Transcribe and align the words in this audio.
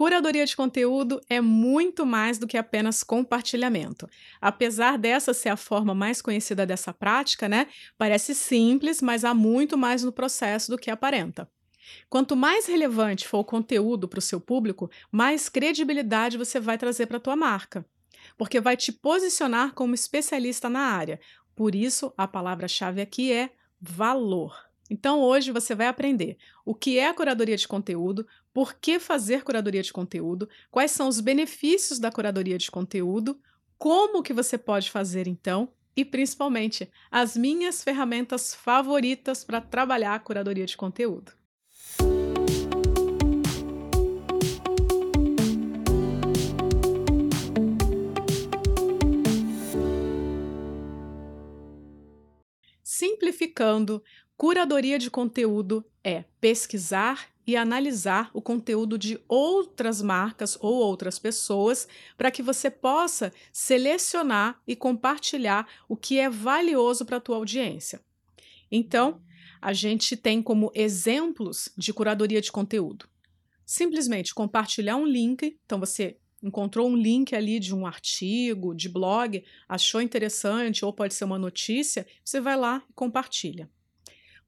Curadoria 0.00 0.46
de 0.46 0.56
conteúdo 0.56 1.20
é 1.28 1.42
muito 1.42 2.06
mais 2.06 2.38
do 2.38 2.46
que 2.46 2.56
apenas 2.56 3.02
compartilhamento. 3.02 4.08
Apesar 4.40 4.96
dessa 4.96 5.34
ser 5.34 5.50
a 5.50 5.58
forma 5.58 5.94
mais 5.94 6.22
conhecida 6.22 6.64
dessa 6.64 6.90
prática, 6.90 7.46
né? 7.46 7.66
Parece 7.98 8.34
simples, 8.34 9.02
mas 9.02 9.26
há 9.26 9.34
muito 9.34 9.76
mais 9.76 10.02
no 10.02 10.10
processo 10.10 10.70
do 10.70 10.78
que 10.78 10.90
aparenta. 10.90 11.46
Quanto 12.08 12.34
mais 12.34 12.64
relevante 12.64 13.28
for 13.28 13.40
o 13.40 13.44
conteúdo 13.44 14.08
para 14.08 14.20
o 14.20 14.22
seu 14.22 14.40
público, 14.40 14.90
mais 15.12 15.50
credibilidade 15.50 16.38
você 16.38 16.58
vai 16.58 16.78
trazer 16.78 17.04
para 17.04 17.18
a 17.18 17.20
tua 17.20 17.36
marca, 17.36 17.84
porque 18.38 18.58
vai 18.58 18.78
te 18.78 18.92
posicionar 18.92 19.74
como 19.74 19.94
especialista 19.94 20.70
na 20.70 20.80
área. 20.80 21.20
Por 21.54 21.74
isso, 21.74 22.10
a 22.16 22.26
palavra-chave 22.26 23.02
aqui 23.02 23.30
é 23.30 23.50
valor. 23.78 24.70
Então, 24.90 25.20
hoje 25.20 25.52
você 25.52 25.72
vai 25.72 25.86
aprender 25.86 26.36
o 26.64 26.74
que 26.74 26.98
é 26.98 27.06
a 27.06 27.14
curadoria 27.14 27.56
de 27.56 27.68
conteúdo, 27.68 28.26
por 28.52 28.74
que 28.74 28.98
fazer 28.98 29.42
curadoria 29.42 29.82
de 29.82 29.92
conteúdo, 29.92 30.48
quais 30.70 30.90
são 30.90 31.08
os 31.08 31.20
benefícios 31.20 31.98
da 31.98 32.10
curadoria 32.10 32.58
de 32.58 32.70
conteúdo, 32.70 33.38
como 33.78 34.22
que 34.22 34.32
você 34.32 34.58
pode 34.58 34.90
fazer 34.90 35.26
então 35.26 35.72
e 35.96 36.04
principalmente 36.04 36.90
as 37.10 37.36
minhas 37.36 37.82
ferramentas 37.82 38.54
favoritas 38.54 39.44
para 39.44 39.60
trabalhar 39.60 40.14
a 40.14 40.20
curadoria 40.20 40.66
de 40.66 40.76
conteúdo. 40.76 41.32
Simplificando, 52.82 54.02
curadoria 54.36 54.98
de 54.98 55.10
conteúdo 55.10 55.84
é 56.04 56.24
pesquisar 56.40 57.30
e 57.50 57.56
analisar 57.56 58.30
o 58.32 58.40
conteúdo 58.40 58.96
de 58.96 59.20
outras 59.26 60.00
marcas 60.00 60.56
ou 60.60 60.72
outras 60.72 61.18
pessoas 61.18 61.88
para 62.16 62.30
que 62.30 62.44
você 62.44 62.70
possa 62.70 63.32
selecionar 63.52 64.62
e 64.68 64.76
compartilhar 64.76 65.66
o 65.88 65.96
que 65.96 66.20
é 66.20 66.30
valioso 66.30 67.04
para 67.04 67.16
a 67.16 67.20
tua 67.20 67.34
audiência. 67.34 68.00
Então, 68.70 69.20
a 69.60 69.72
gente 69.72 70.16
tem 70.16 70.40
como 70.40 70.70
exemplos 70.76 71.68
de 71.76 71.92
curadoria 71.92 72.40
de 72.40 72.52
conteúdo. 72.52 73.08
Simplesmente 73.66 74.32
compartilhar 74.32 74.94
um 74.94 75.04
link, 75.04 75.58
então 75.66 75.80
você 75.80 76.18
encontrou 76.40 76.88
um 76.88 76.96
link 76.96 77.34
ali 77.34 77.58
de 77.58 77.74
um 77.74 77.84
artigo, 77.84 78.76
de 78.76 78.88
blog, 78.88 79.44
achou 79.68 80.00
interessante 80.00 80.84
ou 80.84 80.92
pode 80.92 81.14
ser 81.14 81.24
uma 81.24 81.38
notícia, 81.38 82.06
você 82.24 82.40
vai 82.40 82.56
lá 82.56 82.80
e 82.88 82.92
compartilha. 82.92 83.68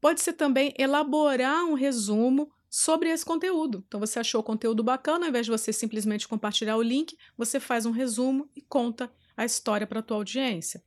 Pode 0.00 0.20
ser 0.20 0.34
também 0.34 0.72
elaborar 0.78 1.64
um 1.64 1.74
resumo 1.74 2.48
sobre 2.72 3.10
esse 3.10 3.22
conteúdo. 3.22 3.84
Então 3.86 4.00
você 4.00 4.18
achou 4.18 4.40
o 4.40 4.44
conteúdo 4.44 4.82
bacana, 4.82 5.26
ao 5.26 5.28
invés 5.28 5.44
de 5.44 5.52
você 5.52 5.74
simplesmente 5.74 6.26
compartilhar 6.26 6.78
o 6.78 6.82
link, 6.82 7.18
você 7.36 7.60
faz 7.60 7.84
um 7.84 7.90
resumo 7.90 8.48
e 8.56 8.62
conta 8.62 9.12
a 9.36 9.44
história 9.44 9.86
para 9.86 9.98
a 9.98 10.02
tua 10.02 10.16
audiência. 10.16 10.82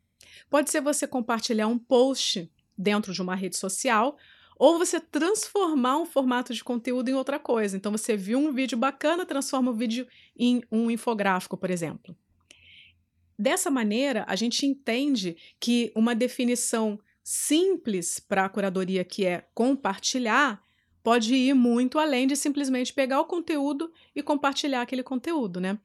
Pode 0.49 0.71
ser 0.71 0.81
você 0.81 1.05
compartilhar 1.05 1.67
um 1.67 1.77
post 1.77 2.51
dentro 2.75 3.13
de 3.13 3.21
uma 3.21 3.35
rede 3.35 3.55
social 3.55 4.17
ou 4.57 4.79
você 4.79 4.99
transformar 4.99 5.99
um 5.99 6.07
formato 6.07 6.55
de 6.55 6.63
conteúdo 6.63 7.09
em 7.09 7.13
outra 7.13 7.37
coisa. 7.37 7.77
Então 7.77 7.91
você 7.91 8.17
viu 8.17 8.39
um 8.39 8.51
vídeo 8.51 8.79
bacana, 8.79 9.23
transforma 9.23 9.69
o 9.69 9.75
vídeo 9.75 10.07
em 10.35 10.63
um 10.71 10.89
infográfico, 10.89 11.55
por 11.55 11.69
exemplo. 11.69 12.17
Dessa 13.37 13.69
maneira, 13.69 14.25
a 14.27 14.35
gente 14.35 14.65
entende 14.65 15.37
que 15.59 15.91
uma 15.95 16.15
definição 16.15 16.99
simples 17.23 18.19
para 18.19 18.45
a 18.45 18.49
curadoria, 18.49 19.03
que 19.03 19.23
é 19.23 19.47
compartilhar, 19.53 20.64
pode 21.05 21.35
ir 21.35 21.53
muito 21.53 21.99
além 21.99 22.25
de 22.25 22.35
simplesmente 22.35 22.91
pegar 22.91 23.21
o 23.21 23.25
conteúdo 23.25 23.93
e 24.15 24.23
compartilhar 24.23 24.81
aquele 24.81 25.03
conteúdo, 25.03 25.61
né? 25.61 25.77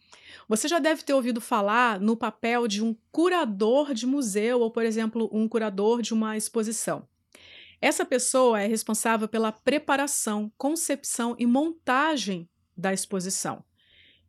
Você 0.49 0.67
já 0.67 0.79
deve 0.79 1.03
ter 1.03 1.13
ouvido 1.13 1.43
falar 1.43 2.01
no 2.01 2.17
papel 2.17 2.67
de 2.67 2.83
um 2.83 2.97
curador 3.13 3.93
de 3.93 4.07
museu 4.07 4.61
ou, 4.61 4.71
por 4.71 4.83
exemplo, 4.83 5.29
um 5.31 5.47
curador 5.47 6.01
de 6.01 6.15
uma 6.15 6.39
exposição. 6.39 7.07
Essa 7.83 8.03
pessoa 8.03 8.63
é 8.63 8.67
responsável 8.67 9.29
pela 9.29 9.53
preparação, 9.53 10.51
concepção 10.57 11.37
e 11.39 11.45
montagem 11.45 12.49
da 12.75 12.91
exposição. 12.91 13.63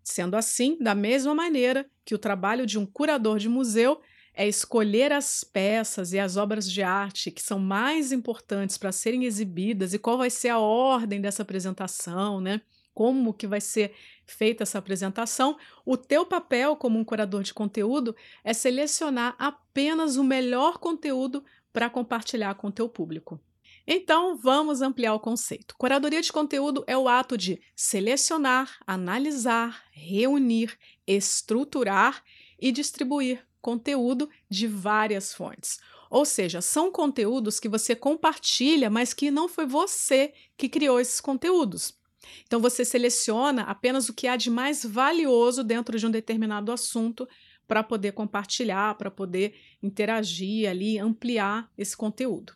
Sendo 0.04 0.36
assim, 0.36 0.78
da 0.78 0.94
mesma 0.94 1.34
maneira 1.34 1.90
que 2.04 2.14
o 2.14 2.20
trabalho 2.20 2.66
de 2.66 2.78
um 2.78 2.86
curador 2.86 3.40
de 3.40 3.48
museu 3.48 4.02
é 4.34 4.48
escolher 4.48 5.12
as 5.12 5.44
peças 5.44 6.14
e 6.14 6.20
as 6.20 6.38
obras 6.38 6.70
de 6.70 6.82
arte 6.82 7.32
que 7.32 7.42
são 7.42 7.60
mais 7.60 8.12
importantes 8.12 8.78
para 8.78 8.92
serem 8.92 9.26
exibidas 9.26 9.94
e 9.94 10.00
qual 10.00 10.18
vai 10.18 10.30
ser 10.30 10.50
a 10.50 10.60
ordem 10.60 11.20
dessa 11.20 11.42
apresentação, 11.42 12.40
né? 12.40 12.62
Como 12.94 13.34
que 13.34 13.48
vai 13.48 13.62
ser 13.62 13.94
feita 14.26 14.64
essa 14.64 14.78
apresentação, 14.78 15.58
o 15.86 15.98
teu 15.98 16.26
papel 16.26 16.76
como 16.76 16.98
um 16.98 17.04
curador 17.04 17.44
de 17.44 17.54
conteúdo 17.54 18.16
é 18.44 18.54
selecionar 18.54 19.36
apenas 19.38 20.16
o 20.16 20.24
melhor 20.24 20.78
conteúdo 20.78 21.44
para 21.74 21.90
compartilhar 21.90 22.56
com 22.56 22.68
o 22.68 22.72
teu 22.72 22.88
público. 22.88 23.40
Então, 23.86 24.38
vamos 24.38 24.82
ampliar 24.82 25.14
o 25.14 25.20
conceito. 25.20 25.76
Curadoria 25.78 26.22
de 26.22 26.32
conteúdo 26.32 26.84
é 26.88 26.98
o 26.98 27.08
ato 27.08 27.38
de 27.38 27.62
selecionar, 27.76 28.78
analisar, 28.86 29.84
reunir, 29.92 30.78
estruturar 31.08 32.24
e 32.60 32.72
distribuir 32.72 33.44
conteúdo 33.62 34.30
de 34.50 34.68
várias 34.68 35.34
fontes. 35.34 35.80
Ou 36.10 36.26
seja, 36.26 36.62
são 36.62 36.92
conteúdos 36.92 37.60
que 37.60 37.70
você 37.70 37.96
compartilha, 37.96 38.90
mas 38.90 39.14
que 39.14 39.32
não 39.32 39.48
foi 39.48 39.66
você 39.66 40.34
que 40.58 40.68
criou 40.68 41.00
esses 41.00 41.22
conteúdos. 41.22 41.98
Então, 42.46 42.60
você 42.60 42.84
seleciona 42.84 43.64
apenas 43.64 44.10
o 44.10 44.14
que 44.14 44.28
há 44.28 44.36
de 44.36 44.50
mais 44.50 44.86
valioso 44.86 45.64
dentro 45.64 45.98
de 45.98 46.06
um 46.06 46.12
determinado 46.12 46.72
assunto 46.72 47.28
para 47.68 47.82
poder 47.82 48.12
compartilhar, 48.12 48.96
para 48.96 49.10
poder 49.10 49.56
interagir 49.82 50.70
ali, 50.70 51.00
ampliar 51.00 51.72
esse 51.78 51.96
conteúdo. 51.96 52.54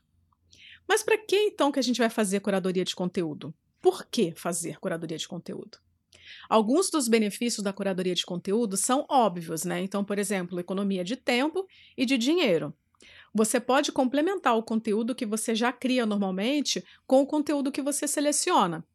Mas 0.88 1.02
para 1.02 1.18
que 1.18 1.38
então 1.38 1.72
que 1.72 1.80
a 1.80 1.82
gente 1.82 1.98
vai 1.98 2.10
fazer 2.10 2.42
curadoria 2.42 2.84
de 2.84 2.96
conteúdo? 2.96 3.54
Por 3.82 4.06
que 4.06 4.34
fazer 4.36 4.80
curadoria 4.80 5.18
de 5.18 5.28
conteúdo? 5.28 5.84
Alguns 6.50 6.90
dos 6.90 7.08
benefícios 7.08 7.63
da 7.63 7.74
curadoria 7.74 8.16
de 8.16 8.25
conteúdo 8.25 8.78
são 8.78 9.06
óbvios, 9.09 9.63
né? 9.63 9.81
Então, 9.81 10.03
por 10.03 10.19
exemplo, 10.19 10.59
economia 10.59 11.03
de 11.03 11.16
tempo 11.16 11.68
e 11.97 12.06
de 12.06 12.18
dinheiro. 12.18 12.74
Você 13.34 13.59
pode 13.59 13.91
complementar 13.91 14.58
o 14.58 14.63
conteúdo 14.63 15.13
que 15.13 15.25
você 15.25 15.53
já 15.53 15.72
cria 15.72 16.06
normalmente 16.06 16.84
com 17.06 17.22
o 17.22 17.28
conteúdo 17.28 17.72
que 17.72 17.81
você 17.81 18.08
seleciona. 18.08 18.86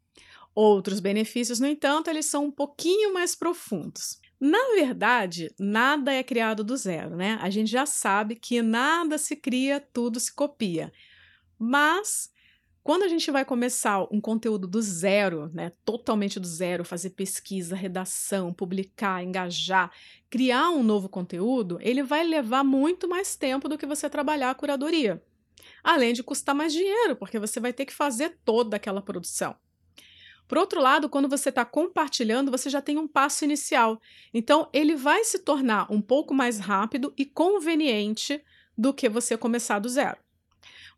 Outros 0.54 0.98
benefícios, 0.98 1.60
no 1.60 1.66
entanto, 1.66 2.08
eles 2.08 2.26
são 2.26 2.46
um 2.46 2.50
pouquinho 2.50 3.12
mais 3.12 3.34
profundos. 3.34 4.18
Na 4.40 4.74
verdade, 4.74 5.54
nada 5.58 6.12
é 6.12 6.22
criado 6.22 6.64
do 6.64 6.74
zero, 6.76 7.14
né? 7.16 7.38
A 7.42 7.50
gente 7.50 7.70
já 7.70 7.84
sabe 7.84 8.34
que 8.34 8.62
nada 8.62 9.18
se 9.18 9.36
cria, 9.36 9.78
tudo 9.92 10.18
se 10.18 10.34
copia. 10.34 10.90
Mas 11.58 12.30
quando 12.82 13.02
a 13.02 13.08
gente 13.08 13.30
vai 13.30 13.44
começar 13.44 14.06
um 14.10 14.20
conteúdo 14.20 14.66
do 14.66 14.80
zero, 14.80 15.50
né, 15.52 15.72
totalmente 15.84 16.40
do 16.40 16.46
zero, 16.46 16.84
fazer 16.84 17.10
pesquisa, 17.10 17.76
redação, 17.76 18.52
publicar, 18.52 19.22
engajar, 19.22 19.92
criar 20.30 20.70
um 20.70 20.82
novo 20.82 21.08
conteúdo, 21.08 21.78
ele 21.82 22.02
vai 22.02 22.24
levar 22.24 22.64
muito 22.64 23.06
mais 23.06 23.36
tempo 23.36 23.68
do 23.68 23.76
que 23.76 23.86
você 23.86 24.08
trabalhar 24.08 24.50
a 24.50 24.54
curadoria. 24.54 25.22
Além 25.84 26.14
de 26.14 26.22
custar 26.22 26.54
mais 26.54 26.72
dinheiro, 26.72 27.16
porque 27.16 27.38
você 27.38 27.60
vai 27.60 27.72
ter 27.72 27.84
que 27.84 27.92
fazer 27.92 28.38
toda 28.44 28.76
aquela 28.76 29.02
produção. 29.02 29.54
Por 30.48 30.58
outro 30.58 30.80
lado, 30.80 31.08
quando 31.08 31.28
você 31.28 31.50
está 31.50 31.64
compartilhando, 31.64 32.50
você 32.50 32.68
já 32.68 32.82
tem 32.82 32.98
um 32.98 33.06
passo 33.06 33.44
inicial. 33.44 34.00
Então, 34.34 34.68
ele 34.72 34.96
vai 34.96 35.22
se 35.22 35.38
tornar 35.38 35.86
um 35.92 36.00
pouco 36.00 36.34
mais 36.34 36.58
rápido 36.58 37.14
e 37.16 37.24
conveniente 37.24 38.42
do 38.76 38.92
que 38.92 39.08
você 39.08 39.36
começar 39.36 39.78
do 39.78 39.88
zero. 39.88 40.18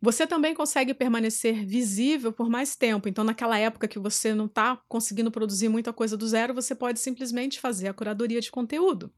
Você 0.03 0.27
também 0.27 0.53
consegue 0.53 0.93
permanecer 0.93 1.65
visível 1.65 2.33
por 2.33 2.51
mais 2.51 2.75
tempo. 2.75 3.09
Então, 3.09 3.23
naquela 3.23 3.57
época 3.57 3.87
que 3.87 4.01
você 4.01 4.35
não 4.35 4.47
está 4.47 4.77
conseguindo 4.89 5.31
produzir 5.31 5.69
muita 5.69 5.93
coisa 5.93 6.17
do 6.17 6.27
zero, 6.27 6.53
você 6.53 6.75
pode 6.75 6.99
simplesmente 6.99 7.61
fazer 7.61 7.87
a 7.87 7.95
curadoria 7.95 8.41
de 8.41 8.51
conteúdo. 8.51 9.13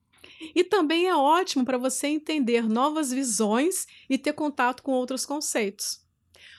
E 0.55 0.63
também 0.63 1.07
é 1.07 1.17
ótimo 1.17 1.65
para 1.65 1.79
você 1.79 2.09
entender 2.09 2.69
novas 2.69 3.11
visões 3.11 3.87
e 4.11 4.19
ter 4.19 4.35
contato 4.35 4.83
com 4.83 4.93
outros 4.93 5.25
conceitos. 5.25 6.05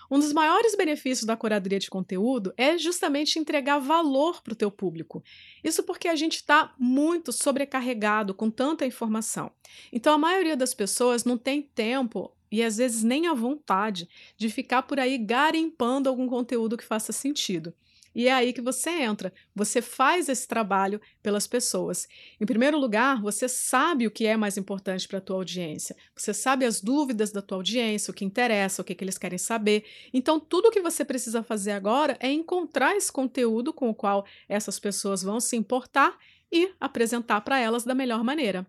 Um 0.09 0.17
dos 0.19 0.33
maiores 0.33 0.75
benefícios 0.75 1.25
da 1.25 1.37
curadoria 1.37 1.79
de 1.79 1.89
conteúdo 1.89 2.51
é 2.57 2.77
justamente 2.79 3.37
entregar 3.37 3.77
valor 3.77 4.41
para 4.41 4.53
o 4.53 4.55
teu 4.55 4.71
público. 4.71 5.23
Isso 5.63 5.83
porque 5.83 6.07
a 6.07 6.15
gente 6.15 6.37
está 6.37 6.73
muito 6.79 7.31
sobrecarregado 7.31 8.33
com 8.33 8.49
tanta 8.49 8.85
informação. 8.85 9.51
Então 9.91 10.13
a 10.13 10.17
maioria 10.17 10.55
das 10.55 10.73
pessoas 10.73 11.25
não 11.25 11.37
tem 11.37 11.61
tempo 11.61 12.35
e 12.51 12.63
às 12.63 12.77
vezes 12.77 13.03
nem 13.03 13.27
a 13.27 13.33
vontade 13.33 14.07
de 14.37 14.49
ficar 14.49 14.83
por 14.83 14.99
aí 14.99 15.17
garimpando 15.17 16.09
algum 16.09 16.27
conteúdo 16.27 16.77
que 16.77 16.83
faça 16.83 17.11
sentido. 17.11 17.73
E 18.15 18.29
é 18.29 18.31
aí 18.31 18.53
que 18.53 18.61
você 18.61 18.89
entra. 18.91 19.33
Você 19.53 19.81
faz 19.81 20.29
esse 20.29 20.47
trabalho 20.47 21.01
pelas 21.21 21.45
pessoas. 21.45 22.07
Em 22.39 22.45
primeiro 22.45 22.79
lugar, 22.79 23.21
você 23.21 23.49
sabe 23.49 24.07
o 24.07 24.11
que 24.11 24.25
é 24.25 24.37
mais 24.37 24.57
importante 24.57 25.05
para 25.05 25.17
a 25.17 25.21
tua 25.21 25.35
audiência. 25.35 25.97
Você 26.15 26.33
sabe 26.33 26.63
as 26.63 26.79
dúvidas 26.79 27.33
da 27.33 27.41
tua 27.41 27.57
audiência, 27.57 28.11
o 28.11 28.13
que 28.13 28.23
interessa, 28.23 28.81
o 28.81 28.85
que, 28.85 28.95
que 28.95 29.03
eles 29.03 29.17
querem 29.17 29.37
saber. 29.37 29.83
Então, 30.13 30.39
tudo 30.39 30.69
o 30.69 30.71
que 30.71 30.79
você 30.79 31.03
precisa 31.03 31.43
fazer 31.43 31.71
agora 31.73 32.15
é 32.21 32.31
encontrar 32.31 32.95
esse 32.95 33.11
conteúdo 33.11 33.73
com 33.73 33.89
o 33.89 33.95
qual 33.95 34.25
essas 34.47 34.79
pessoas 34.79 35.21
vão 35.21 35.41
se 35.41 35.57
importar 35.57 36.17
e 36.49 36.71
apresentar 36.79 37.41
para 37.41 37.59
elas 37.59 37.83
da 37.83 37.93
melhor 37.93 38.23
maneira. 38.23 38.65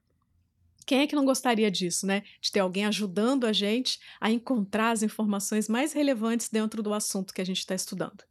Quem 0.87 1.01
é 1.01 1.07
que 1.07 1.17
não 1.17 1.25
gostaria 1.25 1.69
disso, 1.69 2.07
né? 2.07 2.23
De 2.41 2.53
ter 2.53 2.61
alguém 2.61 2.87
ajudando 2.87 3.45
a 3.45 3.53
gente 3.53 3.99
a 4.21 4.31
encontrar 4.31 4.93
as 4.93 5.03
informações 5.03 5.69
mais 5.69 5.93
relevantes 5.93 6.49
dentro 6.49 6.81
do 6.81 6.95
assunto 6.95 7.35
que 7.35 7.41
a 7.41 7.45
gente 7.45 7.59
está 7.59 7.75
estudando. 7.75 8.25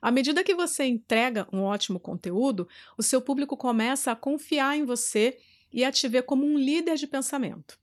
À 0.00 0.10
medida 0.10 0.42
que 0.42 0.54
você 0.54 0.84
entrega 0.84 1.46
um 1.52 1.62
ótimo 1.62 2.00
conteúdo, 2.00 2.66
o 2.96 3.02
seu 3.02 3.20
público 3.20 3.56
começa 3.56 4.10
a 4.10 4.16
confiar 4.16 4.76
em 4.76 4.84
você 4.84 5.38
e 5.70 5.84
a 5.84 5.92
te 5.92 6.08
ver 6.08 6.22
como 6.22 6.46
um 6.46 6.58
líder 6.58 6.96
de 6.96 7.06
pensamento. 7.06 7.78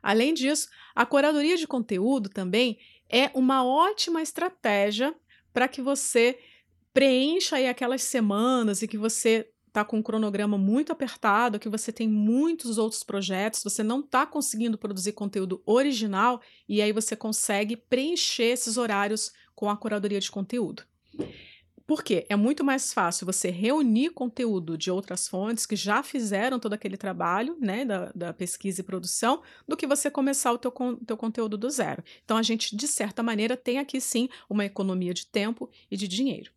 Além 0.00 0.34
disso, 0.34 0.68
a 0.94 1.04
curadoria 1.04 1.56
de 1.56 1.66
conteúdo 1.66 2.28
também 2.28 2.78
é 3.08 3.30
uma 3.34 3.64
ótima 3.64 4.22
estratégia 4.22 5.14
para 5.52 5.68
que 5.68 5.82
você 5.82 6.38
preencha 6.92 7.56
aí 7.56 7.68
aquelas 7.68 8.02
semanas 8.02 8.82
e 8.82 8.88
que 8.88 8.98
você 8.98 9.48
está 9.72 9.84
com 9.84 9.96
um 9.96 10.02
cronograma 10.02 10.58
muito 10.58 10.92
apertado, 10.92 11.58
que 11.58 11.68
você 11.68 11.90
tem 11.90 12.06
muitos 12.06 12.76
outros 12.76 13.02
projetos, 13.02 13.64
você 13.64 13.82
não 13.82 14.00
está 14.00 14.26
conseguindo 14.26 14.76
produzir 14.76 15.12
conteúdo 15.12 15.62
original 15.64 16.42
e 16.68 16.82
aí 16.82 16.92
você 16.92 17.16
consegue 17.16 17.74
preencher 17.74 18.44
esses 18.44 18.76
horários 18.76 19.32
com 19.54 19.70
a 19.70 19.76
curadoria 19.76 20.20
de 20.20 20.30
conteúdo. 20.30 20.84
Por 21.86 22.04
quê? 22.04 22.26
É 22.28 22.36
muito 22.36 22.62
mais 22.62 22.92
fácil 22.92 23.26
você 23.26 23.50
reunir 23.50 24.10
conteúdo 24.10 24.76
de 24.76 24.90
outras 24.90 25.26
fontes 25.26 25.66
que 25.66 25.74
já 25.74 26.02
fizeram 26.02 26.58
todo 26.58 26.74
aquele 26.74 26.96
trabalho 26.96 27.56
né, 27.58 27.84
da, 27.84 28.12
da 28.14 28.32
pesquisa 28.32 28.82
e 28.82 28.84
produção 28.84 29.42
do 29.66 29.76
que 29.76 29.86
você 29.86 30.10
começar 30.10 30.52
o 30.52 30.58
teu, 30.58 30.72
teu 31.06 31.16
conteúdo 31.16 31.56
do 31.56 31.68
zero. 31.70 32.04
Então, 32.24 32.36
a 32.36 32.42
gente, 32.42 32.76
de 32.76 32.86
certa 32.86 33.22
maneira, 33.22 33.56
tem 33.56 33.78
aqui 33.78 34.00
sim 34.00 34.28
uma 34.48 34.64
economia 34.64 35.12
de 35.12 35.26
tempo 35.26 35.68
e 35.90 35.96
de 35.96 36.06
dinheiro. 36.06 36.52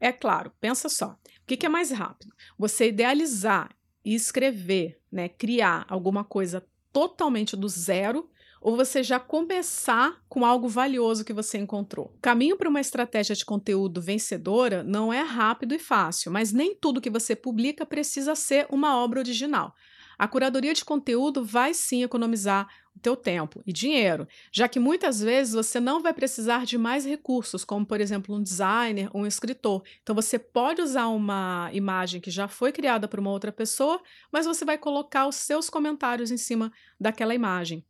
É 0.00 0.12
claro, 0.12 0.52
pensa 0.60 0.88
só, 0.88 1.18
o 1.44 1.46
que, 1.46 1.58
que 1.58 1.66
é 1.66 1.68
mais 1.68 1.90
rápido? 1.90 2.32
Você 2.58 2.88
idealizar 2.88 3.70
e 4.02 4.14
escrever, 4.14 4.98
né, 5.12 5.28
criar 5.28 5.84
alguma 5.90 6.24
coisa 6.24 6.66
totalmente 6.90 7.54
do 7.54 7.68
zero 7.68 8.30
ou 8.62 8.76
você 8.76 9.02
já 9.02 9.20
começar 9.20 10.22
com 10.26 10.42
algo 10.42 10.66
valioso 10.68 11.22
que 11.22 11.34
você 11.34 11.58
encontrou. 11.58 12.06
O 12.16 12.20
caminho 12.22 12.56
para 12.56 12.68
uma 12.68 12.80
estratégia 12.80 13.36
de 13.36 13.44
conteúdo 13.44 14.00
vencedora 14.00 14.82
não 14.82 15.12
é 15.12 15.20
rápido 15.20 15.74
e 15.74 15.78
fácil, 15.78 16.32
mas 16.32 16.50
nem 16.50 16.74
tudo 16.74 17.00
que 17.00 17.10
você 17.10 17.36
publica 17.36 17.84
precisa 17.84 18.34
ser 18.34 18.66
uma 18.70 18.96
obra 18.96 19.20
original. 19.20 19.74
A 20.18 20.26
curadoria 20.26 20.72
de 20.72 20.82
conteúdo 20.82 21.44
vai 21.44 21.74
sim 21.74 22.04
economizar 22.04 22.66
teu 23.00 23.16
tempo 23.16 23.62
e 23.66 23.72
dinheiro, 23.72 24.26
já 24.52 24.68
que 24.68 24.78
muitas 24.78 25.20
vezes 25.20 25.54
você 25.54 25.80
não 25.80 26.00
vai 26.00 26.14
precisar 26.14 26.64
de 26.64 26.78
mais 26.78 27.04
recursos, 27.04 27.64
como 27.64 27.84
por 27.84 28.00
exemplo 28.00 28.34
um 28.34 28.42
designer 28.42 29.10
um 29.14 29.26
escritor. 29.26 29.82
Então 30.02 30.14
você 30.14 30.38
pode 30.38 30.80
usar 30.80 31.08
uma 31.08 31.70
imagem 31.72 32.20
que 32.20 32.30
já 32.30 32.48
foi 32.48 32.72
criada 32.72 33.06
por 33.06 33.20
uma 33.20 33.30
outra 33.30 33.52
pessoa, 33.52 34.00
mas 34.32 34.46
você 34.46 34.64
vai 34.64 34.78
colocar 34.78 35.26
os 35.26 35.36
seus 35.36 35.68
comentários 35.68 36.30
em 36.30 36.36
cima 36.36 36.72
daquela 36.98 37.34
imagem. 37.34 37.84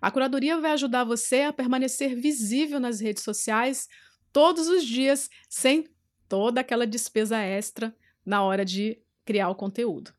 A 0.00 0.10
curadoria 0.10 0.58
vai 0.60 0.72
ajudar 0.72 1.04
você 1.04 1.42
a 1.42 1.52
permanecer 1.52 2.14
visível 2.14 2.80
nas 2.80 3.00
redes 3.00 3.22
sociais 3.22 3.88
todos 4.32 4.66
os 4.68 4.84
dias, 4.84 5.30
sem 5.48 5.88
toda 6.28 6.60
aquela 6.60 6.86
despesa 6.86 7.38
extra 7.38 7.94
na 8.24 8.42
hora 8.42 8.64
de 8.64 8.98
criar 9.24 9.50
o 9.50 9.54
conteúdo 9.54 10.12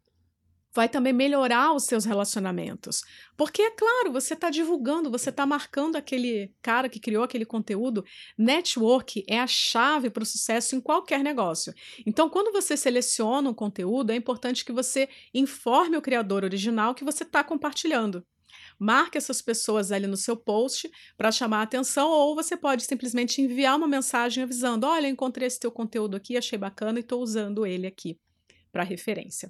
vai 0.75 0.89
também 0.89 1.13
melhorar 1.13 1.74
os 1.74 1.86
seus 1.86 2.04
relacionamentos. 2.04 3.01
Porque, 3.38 3.62
é 3.62 3.72
claro, 3.72 4.12
você 4.12 4.33
está 4.33 4.50
divulgando, 4.50 5.10
você 5.10 5.30
está 5.30 5.45
marcando 5.45 5.95
aquele 5.95 6.54
cara 6.62 6.89
que 6.89 7.00
criou 7.00 7.24
aquele 7.24 7.45
conteúdo. 7.45 8.04
Network 8.38 9.24
é 9.27 9.39
a 9.39 9.48
chave 9.48 10.10
para 10.10 10.24
o 10.24 10.25
sucesso 10.25 10.75
em 10.75 10.81
qualquer 10.81 11.24
negócio. 11.24 11.74
Então, 12.06 12.30
quando 12.30 12.51
você 12.51 12.75
seleciona 12.75 13.50
um 13.50 13.54
conteúdo, 13.54 14.12
é 14.12 14.16
importante 14.16 14.66
que 14.66 14.74
você 14.74 15.07
informe 15.33 15.95
o 15.95 16.01
criador 16.01 16.44
original 16.44 16.94
que 16.94 17.06
você 17.06 17.24
está 17.24 17.42
compartilhando. 17.42 18.25
Marque 18.77 19.18
essas 19.18 19.42
pessoas 19.42 19.92
ali 19.94 20.07
no 20.07 20.18
seu 20.18 20.36
post 20.36 20.92
para 21.18 21.31
chamar 21.31 21.60
a 21.60 21.63
atenção, 21.63 22.10
ou 22.10 22.36
você 22.36 22.57
pode 22.57 22.83
simplesmente 22.83 23.42
enviar 23.42 23.77
uma 23.77 23.88
mensagem 23.88 24.44
avisando: 24.44 24.86
olha, 24.86 25.07
encontrei 25.07 25.48
esse 25.48 25.60
teu 25.60 25.72
conteúdo 25.72 26.18
aqui, 26.18 26.36
achei 26.36 26.60
bacana 26.60 27.00
e 27.00 27.01
estou 27.01 27.22
usando 27.22 27.66
ele 27.66 27.88
aqui 27.88 28.19
para 28.74 28.83
referência. 28.83 29.50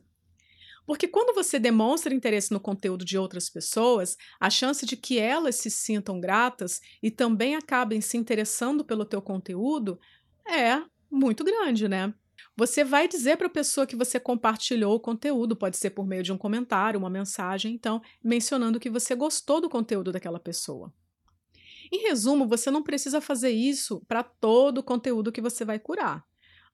Porque 0.85 1.07
quando 1.07 1.33
você 1.33 1.57
demonstra 1.57 2.13
interesse 2.13 2.51
no 2.51 2.59
conteúdo 2.59 3.03
de 3.03 3.17
outras 3.17 3.49
pessoas, 3.49 4.15
a 4.39 4.49
chance 4.49 4.85
de 4.85 4.95
que 4.95 5.17
elas 5.17 5.55
se 5.55 5.69
sintam 5.69 6.19
gratas 6.19 6.79
e 7.01 7.09
também 7.09 7.55
acabem 7.55 8.01
se 8.01 8.17
interessando 8.17 8.85
pelo 8.85 9.05
teu 9.05 9.21
conteúdo 9.21 9.99
é 10.47 10.81
muito 11.09 11.43
grande, 11.43 11.87
né? 11.87 12.13
Você 12.57 12.83
vai 12.83 13.07
dizer 13.07 13.37
para 13.37 13.47
a 13.47 13.49
pessoa 13.49 13.87
que 13.87 13.95
você 13.95 14.19
compartilhou 14.19 14.95
o 14.95 14.99
conteúdo, 14.99 15.55
pode 15.55 15.75
ser 15.77 15.89
por 15.89 16.05
meio 16.05 16.23
de 16.23 16.31
um 16.31 16.37
comentário, 16.37 16.99
uma 16.99 17.09
mensagem, 17.09 17.73
então, 17.73 18.01
mencionando 18.23 18.79
que 18.79 18.89
você 18.89 19.13
gostou 19.15 19.59
do 19.59 19.69
conteúdo 19.69 20.11
daquela 20.11 20.39
pessoa. 20.39 20.93
Em 21.91 22.03
resumo, 22.03 22.47
você 22.47 22.71
não 22.71 22.81
precisa 22.81 23.19
fazer 23.19 23.51
isso 23.51 24.01
para 24.07 24.23
todo 24.23 24.79
o 24.79 24.83
conteúdo 24.83 25.31
que 25.31 25.41
você 25.41 25.65
vai 25.65 25.79
curar. 25.79 26.23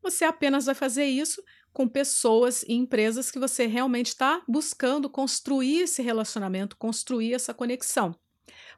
Você 0.01 0.23
apenas 0.23 0.65
vai 0.65 0.75
fazer 0.75 1.05
isso 1.05 1.43
com 1.73 1.87
pessoas 1.87 2.63
e 2.63 2.73
empresas 2.73 3.31
que 3.31 3.39
você 3.39 3.65
realmente 3.65 4.07
está 4.07 4.41
buscando 4.47 5.09
construir 5.09 5.81
esse 5.81 6.01
relacionamento, 6.01 6.77
construir 6.77 7.33
essa 7.33 7.53
conexão. 7.53 8.15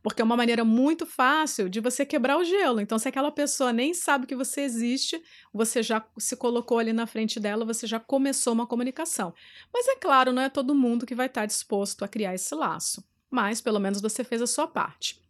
Porque 0.01 0.21
é 0.21 0.25
uma 0.25 0.37
maneira 0.37 0.65
muito 0.65 1.05
fácil 1.05 1.69
de 1.69 1.79
você 1.79 2.05
quebrar 2.05 2.37
o 2.37 2.43
gelo. 2.43 2.81
Então, 2.81 2.99
se 2.99 3.07
aquela 3.07 3.31
pessoa 3.31 3.71
nem 3.71 3.93
sabe 3.93 4.27
que 4.27 4.35
você 4.35 4.61
existe, 4.61 5.21
você 5.53 5.81
já 5.81 6.05
se 6.17 6.35
colocou 6.35 6.77
ali 6.77 6.91
na 6.91 7.07
frente 7.07 7.39
dela, 7.39 7.65
você 7.65 7.87
já 7.87 7.99
começou 7.99 8.53
uma 8.53 8.67
comunicação. 8.67 9.33
Mas 9.73 9.87
é 9.87 9.95
claro, 9.95 10.33
não 10.33 10.41
é 10.41 10.49
todo 10.49 10.75
mundo 10.75 11.05
que 11.05 11.15
vai 11.15 11.27
estar 11.27 11.45
disposto 11.45 12.03
a 12.03 12.07
criar 12.07 12.35
esse 12.35 12.53
laço. 12.53 13.03
Mas 13.31 13.61
pelo 13.61 13.79
menos 13.79 14.01
você 14.01 14.23
fez 14.23 14.41
a 14.41 14.47
sua 14.47 14.67
parte. 14.67 15.23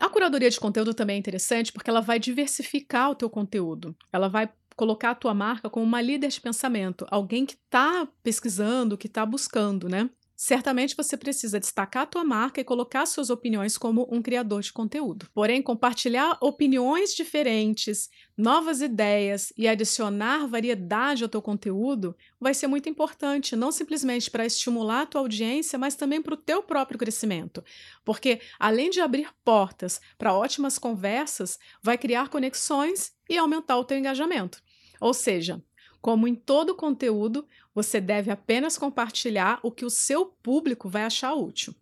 A 0.00 0.08
curadoria 0.08 0.48
de 0.48 0.58
conteúdo 0.58 0.94
também 0.94 1.16
é 1.16 1.18
interessante 1.18 1.70
porque 1.70 1.90
ela 1.90 2.00
vai 2.00 2.18
diversificar 2.18 3.10
o 3.10 3.14
teu 3.14 3.28
conteúdo. 3.28 3.94
Ela 4.10 4.28
vai 4.28 4.50
colocar 4.76 5.10
a 5.10 5.14
tua 5.14 5.34
marca 5.34 5.68
como 5.70 5.84
uma 5.84 6.00
líder 6.00 6.28
de 6.28 6.40
pensamento, 6.40 7.06
alguém 7.10 7.44
que 7.46 7.54
está 7.54 8.08
pesquisando, 8.22 8.96
que 8.98 9.06
está 9.06 9.24
buscando, 9.26 9.88
né? 9.88 10.08
Certamente 10.42 10.96
você 10.96 11.18
precisa 11.18 11.60
destacar 11.60 12.04
a 12.04 12.06
tua 12.06 12.24
marca 12.24 12.62
e 12.62 12.64
colocar 12.64 13.04
suas 13.04 13.28
opiniões 13.28 13.76
como 13.76 14.08
um 14.10 14.22
criador 14.22 14.62
de 14.62 14.72
conteúdo. 14.72 15.28
Porém, 15.34 15.60
compartilhar 15.60 16.38
opiniões 16.40 17.14
diferentes, 17.14 18.08
novas 18.38 18.80
ideias 18.80 19.52
e 19.54 19.68
adicionar 19.68 20.46
variedade 20.46 21.22
ao 21.22 21.28
teu 21.28 21.42
conteúdo 21.42 22.16
vai 22.40 22.54
ser 22.54 22.68
muito 22.68 22.88
importante, 22.88 23.54
não 23.54 23.70
simplesmente 23.70 24.30
para 24.30 24.46
estimular 24.46 25.02
a 25.02 25.06
tua 25.06 25.20
audiência, 25.20 25.78
mas 25.78 25.94
também 25.94 26.22
para 26.22 26.32
o 26.32 26.38
teu 26.38 26.62
próprio 26.62 26.98
crescimento. 26.98 27.62
Porque 28.02 28.40
além 28.58 28.88
de 28.88 29.02
abrir 29.02 29.28
portas 29.44 30.00
para 30.16 30.32
ótimas 30.32 30.78
conversas, 30.78 31.58
vai 31.82 31.98
criar 31.98 32.30
conexões 32.30 33.12
e 33.28 33.36
aumentar 33.36 33.76
o 33.76 33.84
teu 33.84 33.98
engajamento. 33.98 34.62
Ou 34.98 35.12
seja, 35.12 35.62
como 36.00 36.26
em 36.26 36.34
todo 36.34 36.74
conteúdo, 36.74 37.46
você 37.74 38.00
deve 38.00 38.30
apenas 38.30 38.78
compartilhar 38.78 39.60
o 39.62 39.70
que 39.70 39.84
o 39.84 39.90
seu 39.90 40.26
público 40.26 40.88
vai 40.88 41.04
achar 41.04 41.34
útil. 41.34 41.74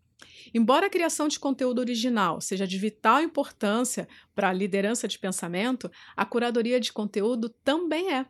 Embora 0.53 0.87
a 0.87 0.91
criação 0.91 1.29
de 1.29 1.39
conteúdo 1.39 1.79
original 1.79 2.41
seja 2.41 2.67
de 2.67 2.79
vital 2.79 3.23
importância 3.23 4.09
para 4.35 4.49
a 4.49 4.53
liderança 4.53 5.07
de 5.07 5.19
pensamento, 5.19 5.91
a 6.17 6.25
curadoria 6.25 6.81
de 6.81 6.93
conteúdo 6.93 7.49
também 7.49 8.13
é. 8.13 8.27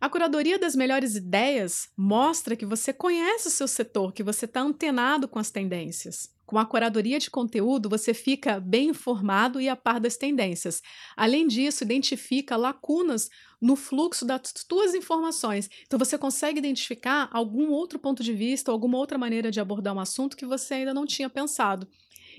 A 0.00 0.08
curadoria 0.08 0.58
das 0.58 0.76
melhores 0.76 1.16
ideias 1.16 1.88
mostra 1.96 2.54
que 2.54 2.66
você 2.66 2.92
conhece 2.92 3.48
o 3.48 3.50
seu 3.50 3.66
setor, 3.66 4.12
que 4.12 4.22
você 4.22 4.44
está 4.44 4.60
antenado 4.60 5.26
com 5.26 5.38
as 5.38 5.50
tendências. 5.50 6.35
Com 6.46 6.58
a 6.58 6.64
curadoria 6.64 7.18
de 7.18 7.28
conteúdo, 7.28 7.88
você 7.88 8.14
fica 8.14 8.60
bem 8.60 8.90
informado 8.90 9.60
e 9.60 9.68
a 9.68 9.74
par 9.74 9.98
das 9.98 10.16
tendências. 10.16 10.80
Além 11.16 11.44
disso, 11.48 11.82
identifica 11.82 12.56
lacunas 12.56 13.28
no 13.60 13.74
fluxo 13.74 14.24
das 14.24 14.52
tuas 14.68 14.94
informações. 14.94 15.68
Então, 15.84 15.98
você 15.98 16.16
consegue 16.16 16.60
identificar 16.60 17.28
algum 17.32 17.70
outro 17.72 17.98
ponto 17.98 18.22
de 18.22 18.32
vista, 18.32 18.70
alguma 18.70 18.96
outra 18.96 19.18
maneira 19.18 19.50
de 19.50 19.58
abordar 19.58 19.92
um 19.92 19.98
assunto 19.98 20.36
que 20.36 20.46
você 20.46 20.74
ainda 20.74 20.94
não 20.94 21.04
tinha 21.04 21.28
pensado. 21.28 21.88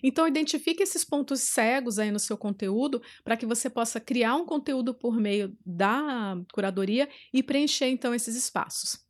Então, 0.02 0.26
identifique 0.26 0.82
esses 0.82 1.04
pontos 1.04 1.42
cegos 1.42 2.00
aí 2.00 2.10
no 2.10 2.20
seu 2.20 2.38
conteúdo 2.38 3.02
para 3.26 3.36
que 3.36 3.46
você 3.46 3.70
possa 3.70 4.00
criar 4.00 4.36
um 4.36 4.46
conteúdo 4.46 4.94
por 4.94 5.18
meio 5.20 5.54
da 5.66 6.38
curadoria 6.54 7.10
e 7.34 7.44
preencher 7.44 7.88
então 7.88 8.14
esses 8.14 8.38
espaços. 8.38 9.06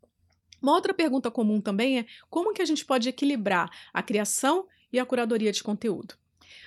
Uma 0.60 0.74
outra 0.74 0.94
pergunta 0.94 1.30
comum 1.30 1.62
também 1.62 2.00
é 2.00 2.06
como 2.32 2.52
que 2.52 2.64
a 2.64 2.66
gente 2.66 2.84
pode 2.84 3.08
equilibrar 3.08 3.70
a 3.94 4.02
criação 4.02 4.66
e 4.92 5.00
a 5.00 5.06
curadoria 5.06 5.52
de 5.52 5.64
conteúdo. 5.64 6.16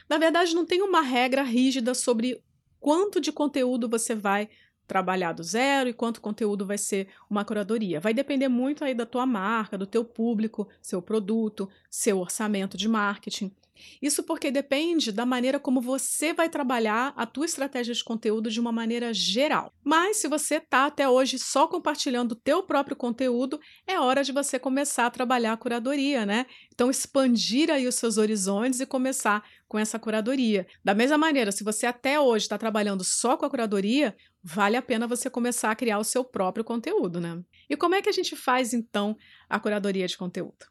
Na 0.09 0.19
verdade, 0.19 0.55
não 0.55 0.67
tem 0.67 0.83
uma 0.83 1.00
regra 1.00 1.43
rígida 1.43 1.95
sobre 1.95 2.43
quanto 2.81 3.21
de 3.21 3.31
conteúdo 3.31 3.89
você 3.89 4.15
vai 4.15 4.49
trabalhar 4.87 5.33
do 5.33 5.45
zero 5.45 5.89
e 5.89 5.93
quanto 5.93 6.21
conteúdo 6.21 6.67
vai 6.67 6.77
ser 6.77 7.07
uma 7.29 7.45
curadoria. 7.45 8.00
Vai 8.00 8.12
depender 8.12 8.49
muito 8.49 8.85
aí 8.85 8.93
da 8.93 9.07
tua 9.07 9.25
marca, 9.25 9.79
do 9.79 9.87
teu 9.87 10.05
público, 10.05 10.69
seu 10.83 11.00
produto, 11.00 11.69
seu 11.89 12.19
orçamento 12.19 12.77
de 12.77 12.89
marketing. 12.89 13.53
Isso 14.00 14.22
porque 14.22 14.50
depende 14.50 15.12
da 15.12 15.26
maneira 15.26 15.58
como 15.58 15.80
você 15.80 16.32
vai 16.32 16.49
trabalhar 16.49 17.12
a 17.16 17.26
tua 17.26 17.44
estratégia 17.44 17.94
de 17.94 18.04
conteúdo 18.04 18.50
de 18.50 18.60
uma 18.60 18.72
maneira 18.72 19.12
geral. 19.12 19.72
Mas 19.84 20.18
se 20.18 20.28
você 20.28 20.56
está 20.56 20.87
até 20.87 21.08
hoje 21.08 21.38
só 21.38 21.66
compartilhando 21.66 22.32
o 22.32 22.37
teu 22.37 22.62
próprio 22.62 22.96
conteúdo, 22.96 23.60
é 23.87 23.99
hora 23.99 24.22
de 24.25 24.32
você 24.32 24.58
começar 24.58 25.06
a 25.06 25.10
trabalhar 25.10 25.52
a 25.52 25.56
curadoria, 25.56 26.25
né? 26.25 26.46
Então 26.72 26.90
expandir 26.90 27.70
aí 27.70 27.87
os 27.87 27.94
seus 27.94 28.16
horizontes 28.16 28.80
e 28.80 28.87
começar 28.87 29.42
com 29.68 29.78
essa 29.78 29.99
curadoria. 29.99 30.66
Da 30.84 30.94
mesma 30.94 31.16
maneira, 31.16 31.52
se 31.52 31.62
você 31.62 31.87
até 31.87 32.18
hoje 32.18 32.44
está 32.46 32.58
trabalhando 32.58 33.04
só 33.04 33.37
com 33.37 33.46
a 33.46 33.50
curadoria, 33.50 34.16
vale 34.42 34.76
a 34.76 34.82
pena 34.82 35.06
você 35.06 35.30
começar 35.30 35.70
a 35.70 35.76
criar 35.76 35.99
o 35.99 36.04
seu 36.04 36.25
próprio 36.25 36.64
conteúdo, 36.64 37.20
né? 37.20 37.40
E 37.68 37.76
como 37.76 37.94
é 37.94 38.02
que 38.02 38.08
a 38.08 38.12
gente 38.12 38.34
faz 38.34 38.75
então 38.75 39.16
a 39.49 39.60
curadoria 39.60 40.08
de 40.08 40.18
conteúdo? 40.18 40.66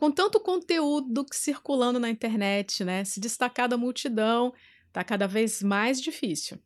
Com 0.00 0.10
tanto 0.10 0.40
conteúdo 0.40 1.26
circulando 1.30 2.00
na 2.00 2.08
internet, 2.08 2.82
né, 2.82 3.04
se 3.04 3.20
destacar 3.20 3.68
da 3.68 3.76
multidão 3.76 4.50
está 4.86 5.04
cada 5.04 5.26
vez 5.26 5.62
mais 5.62 6.00
difícil. 6.00 6.58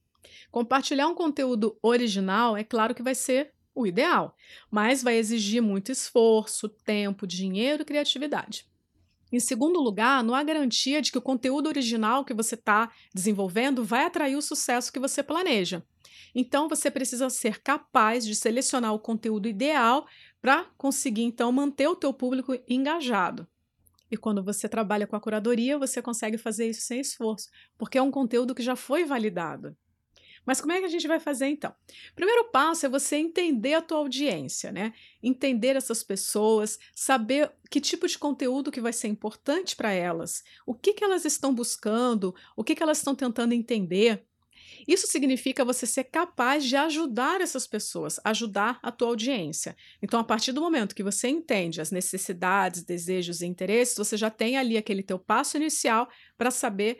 Compartilhar 0.52 1.08
um 1.08 1.16
conteúdo 1.16 1.76
original 1.82 2.56
é 2.56 2.62
claro 2.62 2.94
que 2.94 3.02
vai 3.02 3.16
ser 3.16 3.52
o 3.74 3.88
ideal, 3.88 4.36
mas 4.70 5.02
vai 5.02 5.16
exigir 5.16 5.60
muito 5.60 5.90
esforço, 5.90 6.68
tempo, 6.68 7.26
dinheiro 7.26 7.82
e 7.82 7.84
criatividade. 7.84 8.66
Em 9.32 9.40
segundo 9.40 9.80
lugar, 9.80 10.22
não 10.22 10.32
há 10.32 10.44
garantia 10.44 11.02
de 11.02 11.10
que 11.10 11.18
o 11.18 11.22
conteúdo 11.22 11.66
original 11.66 12.24
que 12.24 12.32
você 12.32 12.54
está 12.54 12.92
desenvolvendo 13.12 13.82
vai 13.82 14.04
atrair 14.04 14.36
o 14.36 14.42
sucesso 14.42 14.92
que 14.92 15.00
você 15.00 15.24
planeja. 15.24 15.82
Então, 16.36 16.68
você 16.68 16.88
precisa 16.88 17.28
ser 17.28 17.60
capaz 17.60 18.24
de 18.24 18.36
selecionar 18.36 18.94
o 18.94 18.98
conteúdo 19.00 19.48
ideal 19.48 20.06
para 20.44 20.66
conseguir, 20.76 21.22
então, 21.22 21.50
manter 21.50 21.88
o 21.88 21.96
teu 21.96 22.12
público 22.12 22.54
engajado. 22.68 23.48
E 24.10 24.16
quando 24.18 24.44
você 24.44 24.68
trabalha 24.68 25.06
com 25.06 25.16
a 25.16 25.20
curadoria, 25.20 25.78
você 25.78 26.02
consegue 26.02 26.36
fazer 26.36 26.68
isso 26.68 26.82
sem 26.82 27.00
esforço, 27.00 27.48
porque 27.78 27.96
é 27.96 28.02
um 28.02 28.10
conteúdo 28.10 28.54
que 28.54 28.62
já 28.62 28.76
foi 28.76 29.06
validado. 29.06 29.74
Mas 30.44 30.60
como 30.60 30.74
é 30.74 30.80
que 30.80 30.84
a 30.84 30.90
gente 30.90 31.08
vai 31.08 31.18
fazer 31.18 31.46
então? 31.46 31.74
Primeiro 32.14 32.50
passo 32.50 32.84
é 32.84 32.90
você 32.90 33.16
entender 33.16 33.72
a 33.72 33.80
tua 33.80 33.96
audiência, 33.96 34.70
né? 34.70 34.92
Entender 35.22 35.76
essas 35.76 36.02
pessoas, 36.02 36.78
saber 36.94 37.50
que 37.70 37.80
tipo 37.80 38.06
de 38.06 38.18
conteúdo 38.18 38.70
que 38.70 38.82
vai 38.82 38.92
ser 38.92 39.08
importante 39.08 39.74
para 39.74 39.92
elas, 39.92 40.44
o 40.66 40.74
que, 40.74 40.92
que 40.92 41.02
elas 41.02 41.24
estão 41.24 41.54
buscando, 41.54 42.34
o 42.54 42.62
que, 42.62 42.74
que 42.74 42.82
elas 42.82 42.98
estão 42.98 43.14
tentando 43.14 43.54
entender. 43.54 44.26
Isso 44.87 45.06
significa 45.06 45.64
você 45.64 45.87
ser 45.87 46.04
capaz 46.04 46.64
de 46.64 46.76
ajudar 46.76 47.40
essas 47.40 47.66
pessoas, 47.66 48.21
ajudar 48.25 48.78
a 48.83 48.92
tua 48.92 49.09
audiência. 49.09 49.76
Então, 50.02 50.21
a 50.21 50.25
partir 50.25 50.52
do 50.52 50.61
momento 50.61 50.94
que 50.94 51.02
você 51.02 51.28
entende 51.28 51.80
as 51.80 51.90
necessidades, 51.90 52.83
desejos 52.83 53.40
e 53.40 53.47
interesses, 53.47 53.97
você 53.97 54.16
já 54.16 54.30
tem 54.30 54.56
ali 54.56 54.76
aquele 54.76 55.02
teu 55.02 55.18
passo 55.18 55.56
inicial 55.56 56.09
para 56.37 56.50
saber 56.50 56.99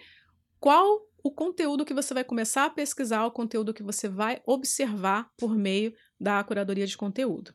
qual 0.59 1.07
o 1.23 1.31
conteúdo 1.31 1.85
que 1.85 1.95
você 1.95 2.13
vai 2.13 2.23
começar 2.23 2.67
a 2.67 2.71
pesquisar, 2.71 3.25
o 3.25 3.31
conteúdo 3.31 3.73
que 3.73 3.83
você 3.83 4.09
vai 4.09 4.43
observar 4.47 5.31
por 5.39 5.57
meio 5.57 5.95
da 6.21 6.43
curadoria 6.45 6.87
de 6.87 6.97
conteúdo. 6.97 7.55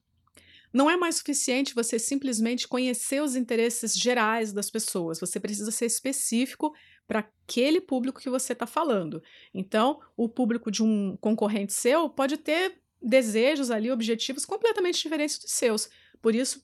Não 0.73 0.89
é 0.89 0.95
mais 0.95 1.15
suficiente 1.15 1.73
você 1.73 1.97
simplesmente 1.97 2.67
conhecer 2.67 3.21
os 3.21 3.35
interesses 3.35 3.93
gerais 3.93 4.53
das 4.53 4.69
pessoas, 4.69 5.19
você 5.19 5.39
precisa 5.39 5.71
ser 5.71 5.85
específico 5.85 6.73
para 7.09 7.19
aquele 7.21 7.81
público 7.81 8.21
que 8.21 8.29
você 8.29 8.53
está 8.53 8.67
falando. 8.67 9.21
Então, 9.51 9.99
o 10.15 10.29
público 10.29 10.69
de 10.69 10.83
um 10.83 11.17
concorrente 11.17 11.73
seu 11.73 12.07
pode 12.07 12.37
ter 12.37 12.79
desejos 13.01 13.71
ali, 13.71 13.89
objetivos 13.89 14.45
completamente 14.45 15.01
diferentes 15.01 15.39
dos 15.39 15.51
seus. 15.51 15.89
Por 16.21 16.35
isso, 16.35 16.63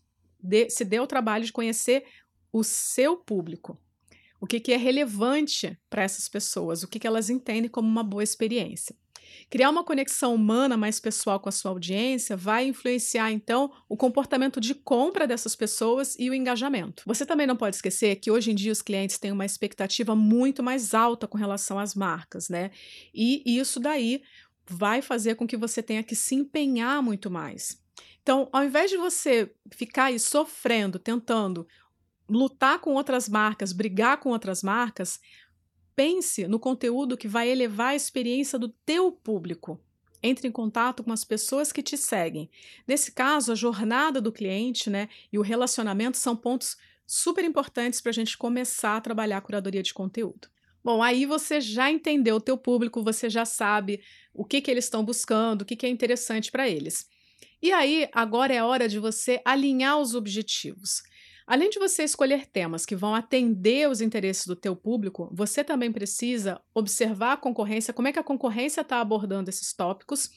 se 0.69 0.85
dê 0.85 0.99
o 0.99 1.07
trabalho 1.07 1.43
de 1.43 1.51
conhecer 1.51 2.05
o 2.53 2.63
seu 2.63 3.17
público. 3.17 3.81
O 4.39 4.45
que, 4.45 4.59
que 4.59 4.71
é 4.71 4.77
relevante 4.77 5.75
para 5.89 6.03
essas 6.03 6.29
pessoas, 6.29 6.83
o 6.83 6.87
que, 6.87 6.99
que 6.99 7.07
elas 7.07 7.31
entendem 7.31 7.69
como 7.69 7.87
uma 7.87 8.03
boa 8.03 8.23
experiência. 8.23 8.95
Criar 9.49 9.69
uma 9.69 9.83
conexão 9.83 10.35
humana 10.35 10.75
mais 10.75 10.99
pessoal 10.99 11.39
com 11.39 11.49
a 11.49 11.51
sua 11.51 11.71
audiência 11.71 12.35
vai 12.35 12.67
influenciar, 12.67 13.31
então, 13.31 13.71
o 13.87 13.95
comportamento 13.95 14.59
de 14.59 14.73
compra 14.73 15.27
dessas 15.27 15.55
pessoas 15.55 16.15
e 16.17 16.29
o 16.29 16.33
engajamento. 16.33 17.03
Você 17.05 17.25
também 17.25 17.47
não 17.47 17.55
pode 17.55 17.75
esquecer 17.75 18.15
que 18.17 18.31
hoje 18.31 18.51
em 18.51 18.55
dia 18.55 18.71
os 18.71 18.81
clientes 18.81 19.17
têm 19.17 19.31
uma 19.31 19.45
expectativa 19.45 20.15
muito 20.15 20.61
mais 20.63 20.93
alta 20.93 21.27
com 21.27 21.37
relação 21.37 21.79
às 21.79 21.95
marcas, 21.95 22.49
né? 22.49 22.71
E 23.13 23.43
isso 23.45 23.79
daí 23.79 24.21
vai 24.67 25.01
fazer 25.01 25.35
com 25.35 25.47
que 25.47 25.57
você 25.57 25.81
tenha 25.83 26.03
que 26.03 26.15
se 26.15 26.35
empenhar 26.35 27.01
muito 27.01 27.29
mais. 27.29 27.79
Então, 28.21 28.49
ao 28.51 28.63
invés 28.63 28.89
de 28.89 28.97
você 28.97 29.51
ficar 29.71 30.05
aí 30.05 30.19
sofrendo, 30.19 30.97
tentando 30.97 31.67
lutar 32.27 32.79
com 32.79 32.95
outras 32.95 33.29
marcas, 33.29 33.71
brigar 33.71 34.17
com 34.17 34.29
outras 34.29 34.63
marcas, 34.63 35.19
Pense 35.95 36.47
no 36.47 36.59
conteúdo 36.59 37.17
que 37.17 37.27
vai 37.27 37.49
elevar 37.49 37.89
a 37.89 37.95
experiência 37.95 38.59
do 38.59 38.69
teu 38.69 39.11
público. 39.11 39.79
Entre 40.21 40.47
em 40.47 40.51
contato 40.51 41.03
com 41.03 41.11
as 41.11 41.23
pessoas 41.23 41.71
que 41.71 41.83
te 41.83 41.97
seguem. 41.97 42.49
Nesse 42.87 43.11
caso, 43.11 43.51
a 43.51 43.55
jornada 43.55 44.19
do 44.19 44.31
cliente 44.31 44.89
né, 44.89 45.07
e 45.31 45.37
o 45.37 45.41
relacionamento 45.41 46.17
são 46.17 46.35
pontos 46.35 46.77
super 47.05 47.43
importantes 47.45 48.01
para 48.01 48.09
a 48.09 48.13
gente 48.13 48.37
começar 48.37 48.97
a 48.97 49.01
trabalhar 49.01 49.37
a 49.37 49.41
curadoria 49.41 49.83
de 49.83 49.93
conteúdo. 49.93 50.49
Bom, 50.83 51.01
aí 51.01 51.25
você 51.25 51.61
já 51.61 51.89
entendeu 51.89 52.35
o 52.35 52.41
teu 52.41 52.57
público, 52.57 53.03
você 53.03 53.29
já 53.29 53.45
sabe 53.45 54.01
o 54.33 54.43
que, 54.43 54.61
que 54.61 54.69
eles 54.69 54.85
estão 54.85 55.03
buscando, 55.03 55.61
o 55.61 55.65
que, 55.65 55.75
que 55.75 55.85
é 55.85 55.89
interessante 55.89 56.51
para 56.51 56.69
eles. 56.69 57.07
E 57.61 57.71
aí, 57.71 58.07
agora 58.11 58.53
é 58.53 58.61
hora 58.61 58.87
de 58.87 58.99
você 58.99 59.41
alinhar 59.43 59.97
os 59.97 60.13
objetivos. 60.13 61.01
Além 61.47 61.69
de 61.69 61.77
você 61.77 62.03
escolher 62.03 62.47
temas 62.47 62.85
que 62.85 62.95
vão 62.95 63.13
atender 63.13 63.87
os 63.87 64.01
interesses 64.01 64.47
do 64.47 64.55
teu 64.55 64.75
público, 64.75 65.29
você 65.31 65.63
também 65.63 65.91
precisa 65.91 66.59
observar 66.73 67.33
a 67.33 67.37
concorrência, 67.37 67.93
como 67.93 68.07
é 68.07 68.11
que 68.11 68.17
a 68.17 68.23
concorrência 68.23 68.81
está 68.81 68.99
abordando 68.99 69.49
esses 69.49 69.71
tópicos. 69.71 70.31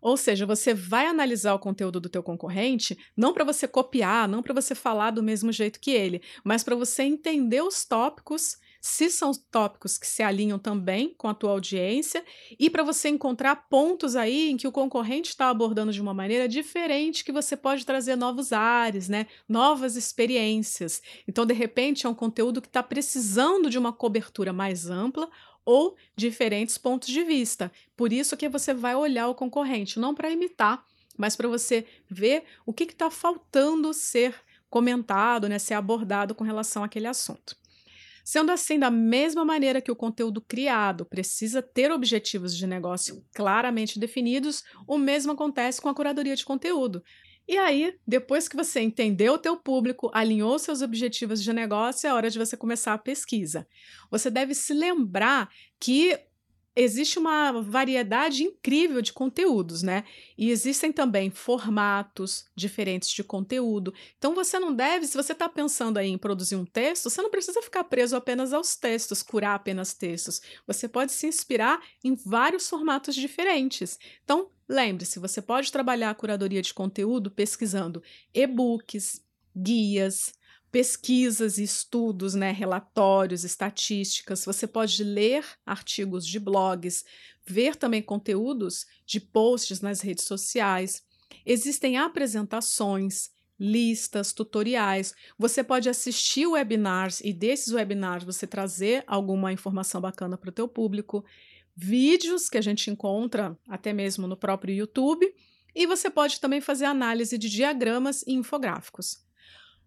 Ou 0.00 0.16
seja, 0.16 0.46
você 0.46 0.72
vai 0.72 1.06
analisar 1.06 1.54
o 1.54 1.58
conteúdo 1.58 2.00
do 2.00 2.08
teu 2.08 2.22
concorrente 2.22 2.96
não 3.16 3.32
para 3.32 3.44
você 3.44 3.68
copiar, 3.68 4.26
não 4.26 4.42
para 4.42 4.54
você 4.54 4.74
falar 4.74 5.10
do 5.10 5.22
mesmo 5.22 5.52
jeito 5.52 5.80
que 5.80 5.90
ele, 5.90 6.22
mas 6.42 6.64
para 6.64 6.74
você 6.74 7.02
entender 7.02 7.62
os 7.62 7.84
tópicos 7.84 8.56
se 8.86 9.08
são 9.08 9.32
tópicos 9.50 9.96
que 9.96 10.06
se 10.06 10.22
alinham 10.22 10.58
também 10.58 11.14
com 11.16 11.26
a 11.26 11.32
tua 11.32 11.52
audiência 11.52 12.22
e 12.58 12.68
para 12.68 12.82
você 12.82 13.08
encontrar 13.08 13.66
pontos 13.70 14.14
aí 14.14 14.50
em 14.50 14.58
que 14.58 14.68
o 14.68 14.72
concorrente 14.72 15.30
está 15.30 15.48
abordando 15.48 15.90
de 15.90 16.02
uma 16.02 16.12
maneira 16.12 16.46
diferente 16.46 17.24
que 17.24 17.32
você 17.32 17.56
pode 17.56 17.86
trazer 17.86 18.14
novos 18.14 18.52
ares, 18.52 19.08
né? 19.08 19.26
Novas 19.48 19.96
experiências. 19.96 21.00
Então, 21.26 21.46
de 21.46 21.54
repente, 21.54 22.04
é 22.04 22.08
um 22.10 22.14
conteúdo 22.14 22.60
que 22.60 22.68
está 22.68 22.82
precisando 22.82 23.70
de 23.70 23.78
uma 23.78 23.90
cobertura 23.90 24.52
mais 24.52 24.90
ampla 24.90 25.30
ou 25.64 25.96
diferentes 26.14 26.76
pontos 26.76 27.08
de 27.08 27.24
vista. 27.24 27.72
Por 27.96 28.12
isso 28.12 28.36
que 28.36 28.50
você 28.50 28.74
vai 28.74 28.94
olhar 28.94 29.28
o 29.28 29.34
concorrente, 29.34 29.98
não 29.98 30.14
para 30.14 30.28
imitar, 30.28 30.84
mas 31.16 31.34
para 31.34 31.48
você 31.48 31.86
ver 32.10 32.44
o 32.66 32.72
que 32.74 32.84
está 32.84 33.10
faltando 33.10 33.94
ser 33.94 34.34
comentado, 34.68 35.48
né, 35.48 35.58
ser 35.58 35.72
abordado 35.72 36.34
com 36.34 36.44
relação 36.44 36.84
àquele 36.84 37.06
assunto. 37.06 37.63
Sendo 38.24 38.50
assim, 38.50 38.78
da 38.78 38.90
mesma 38.90 39.44
maneira 39.44 39.82
que 39.82 39.92
o 39.92 39.96
conteúdo 39.96 40.40
criado 40.40 41.04
precisa 41.04 41.60
ter 41.60 41.92
objetivos 41.92 42.56
de 42.56 42.66
negócio 42.66 43.22
claramente 43.34 43.98
definidos, 43.98 44.64
o 44.88 44.96
mesmo 44.96 45.32
acontece 45.32 45.80
com 45.80 45.90
a 45.90 45.94
curadoria 45.94 46.34
de 46.34 46.44
conteúdo. 46.44 47.04
E 47.46 47.58
aí, 47.58 47.94
depois 48.06 48.48
que 48.48 48.56
você 48.56 48.80
entendeu 48.80 49.34
o 49.34 49.38
teu 49.38 49.58
público, 49.58 50.10
alinhou 50.14 50.58
seus 50.58 50.80
objetivos 50.80 51.42
de 51.42 51.52
negócio, 51.52 52.08
é 52.08 52.14
hora 52.14 52.30
de 52.30 52.38
você 52.38 52.56
começar 52.56 52.94
a 52.94 52.98
pesquisa. 52.98 53.68
Você 54.10 54.30
deve 54.30 54.54
se 54.54 54.72
lembrar 54.72 55.50
que 55.78 56.18
existe 56.76 57.18
uma 57.18 57.52
variedade 57.62 58.42
incrível 58.42 59.00
de 59.00 59.12
conteúdos, 59.12 59.82
né? 59.82 60.04
E 60.36 60.50
existem 60.50 60.92
também 60.92 61.30
formatos 61.30 62.46
diferentes 62.54 63.10
de 63.10 63.22
conteúdo. 63.22 63.94
Então 64.18 64.34
você 64.34 64.58
não 64.58 64.74
deve, 64.74 65.06
se 65.06 65.16
você 65.16 65.32
está 65.32 65.48
pensando 65.48 65.98
aí 65.98 66.08
em 66.08 66.18
produzir 66.18 66.56
um 66.56 66.64
texto, 66.64 67.08
você 67.08 67.22
não 67.22 67.30
precisa 67.30 67.62
ficar 67.62 67.84
preso 67.84 68.16
apenas 68.16 68.52
aos 68.52 68.76
textos, 68.76 69.22
curar 69.22 69.54
apenas 69.54 69.94
textos. 69.94 70.40
Você 70.66 70.88
pode 70.88 71.12
se 71.12 71.26
inspirar 71.26 71.80
em 72.02 72.14
vários 72.14 72.68
formatos 72.68 73.14
diferentes. 73.14 73.98
Então, 74.24 74.48
lembre-se, 74.68 75.18
você 75.18 75.40
pode 75.40 75.70
trabalhar 75.70 76.10
a 76.10 76.14
curadoria 76.14 76.62
de 76.62 76.74
conteúdo 76.74 77.30
pesquisando 77.30 78.02
e-books, 78.32 79.22
guias, 79.56 80.32
pesquisas 80.74 81.56
e 81.56 81.62
estudos, 81.62 82.34
né, 82.34 82.50
relatórios, 82.50 83.44
estatísticas. 83.44 84.44
Você 84.44 84.66
pode 84.66 85.04
ler 85.04 85.46
artigos 85.64 86.26
de 86.26 86.40
blogs, 86.40 87.04
ver 87.46 87.76
também 87.76 88.02
conteúdos 88.02 88.84
de 89.06 89.20
posts 89.20 89.80
nas 89.80 90.00
redes 90.00 90.24
sociais. 90.24 91.04
Existem 91.46 91.96
apresentações, 91.96 93.30
listas, 93.56 94.32
tutoriais. 94.32 95.14
Você 95.38 95.62
pode 95.62 95.88
assistir 95.88 96.44
webinars 96.44 97.20
e 97.20 97.32
desses 97.32 97.72
webinars 97.72 98.24
você 98.24 98.44
trazer 98.44 99.04
alguma 99.06 99.52
informação 99.52 100.00
bacana 100.00 100.36
para 100.36 100.50
o 100.50 100.52
teu 100.52 100.66
público. 100.66 101.24
vídeos 101.76 102.48
que 102.48 102.58
a 102.58 102.60
gente 102.60 102.90
encontra 102.90 103.56
até 103.68 103.92
mesmo 103.92 104.26
no 104.26 104.36
próprio 104.36 104.74
YouTube, 104.74 105.32
e 105.72 105.86
você 105.86 106.10
pode 106.10 106.40
também 106.40 106.60
fazer 106.60 106.84
análise 106.84 107.38
de 107.38 107.48
diagramas 107.48 108.22
e 108.26 108.32
infográficos. 108.32 109.23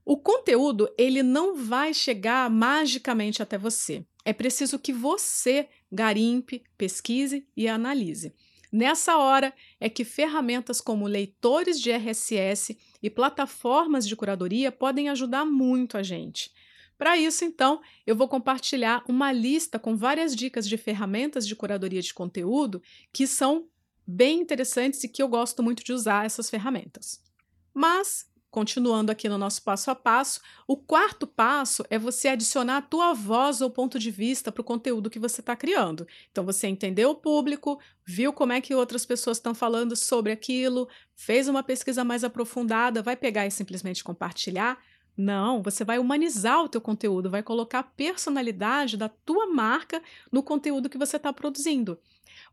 O 0.09 0.15
conteúdo, 0.15 0.89
ele 0.97 1.21
não 1.21 1.53
vai 1.53 1.93
chegar 1.93 2.49
magicamente 2.49 3.43
até 3.43 3.57
você. 3.57 4.05
É 4.23 4.31
preciso 4.31 4.79
que 4.79 4.93
você 4.93 5.67
garimpe, 5.91 6.63
pesquise 6.77 7.45
e 7.57 7.67
analise. 7.67 8.33
Nessa 8.71 9.17
hora 9.17 9.53
é 9.81 9.89
que 9.89 10.05
ferramentas 10.05 10.79
como 10.79 11.07
leitores 11.07 11.77
de 11.77 11.91
RSS 11.91 12.77
e 13.03 13.09
plataformas 13.09 14.07
de 14.07 14.15
curadoria 14.15 14.71
podem 14.71 15.09
ajudar 15.09 15.43
muito 15.43 15.97
a 15.97 16.03
gente. 16.03 16.53
Para 16.97 17.17
isso, 17.17 17.43
então, 17.43 17.81
eu 18.05 18.15
vou 18.15 18.29
compartilhar 18.29 19.03
uma 19.09 19.33
lista 19.33 19.77
com 19.77 19.97
várias 19.97 20.33
dicas 20.33 20.69
de 20.69 20.77
ferramentas 20.77 21.45
de 21.45 21.53
curadoria 21.53 22.01
de 22.01 22.13
conteúdo 22.13 22.81
que 23.11 23.27
são 23.27 23.67
bem 24.07 24.39
interessantes 24.39 25.03
e 25.03 25.09
que 25.09 25.21
eu 25.21 25.27
gosto 25.27 25.61
muito 25.61 25.83
de 25.83 25.91
usar 25.91 26.25
essas 26.25 26.49
ferramentas. 26.49 27.21
Mas, 27.73 28.25
continuando 28.57 29.11
aqui 29.11 29.29
no 29.29 29.37
nosso 29.37 29.61
passo 29.61 29.91
a 29.91 29.95
passo, 29.95 30.41
o 30.67 30.75
quarto 30.75 31.27
passo 31.27 31.85
é 31.91 31.99
você 31.99 32.29
adicionar 32.29 32.77
a 32.77 32.81
tua 32.81 33.13
voz 33.13 33.61
ou 33.61 33.69
ponto 33.69 33.99
de 33.99 34.09
vista 34.09 34.51
para 34.51 34.61
o 34.61 34.63
conteúdo 34.63 35.11
que 35.11 35.19
você 35.19 35.41
está 35.41 35.55
criando. 35.55 36.07
Então, 36.31 36.43
você 36.43 36.67
entendeu 36.67 37.11
o 37.11 37.15
público, 37.15 37.79
viu 38.03 38.33
como 38.33 38.53
é 38.53 38.59
que 38.59 38.73
outras 38.73 39.05
pessoas 39.05 39.37
estão 39.37 39.53
falando 39.53 39.95
sobre 39.95 40.31
aquilo, 40.31 40.89
fez 41.15 41.47
uma 41.47 41.61
pesquisa 41.61 42.03
mais 42.03 42.23
aprofundada, 42.23 43.03
vai 43.03 43.15
pegar 43.15 43.45
e 43.45 43.51
simplesmente 43.51 44.03
compartilhar 44.03 44.79
não, 45.15 45.61
você 45.61 45.83
vai 45.83 45.99
humanizar 45.99 46.63
o 46.63 46.69
teu 46.69 46.81
conteúdo, 46.81 47.29
vai 47.29 47.43
colocar 47.43 47.79
a 47.79 47.83
personalidade 47.83 48.97
da 48.97 49.09
tua 49.09 49.45
marca 49.47 50.01
no 50.31 50.41
conteúdo 50.41 50.89
que 50.89 50.97
você 50.97 51.17
está 51.17 51.31
produzindo. 51.31 51.99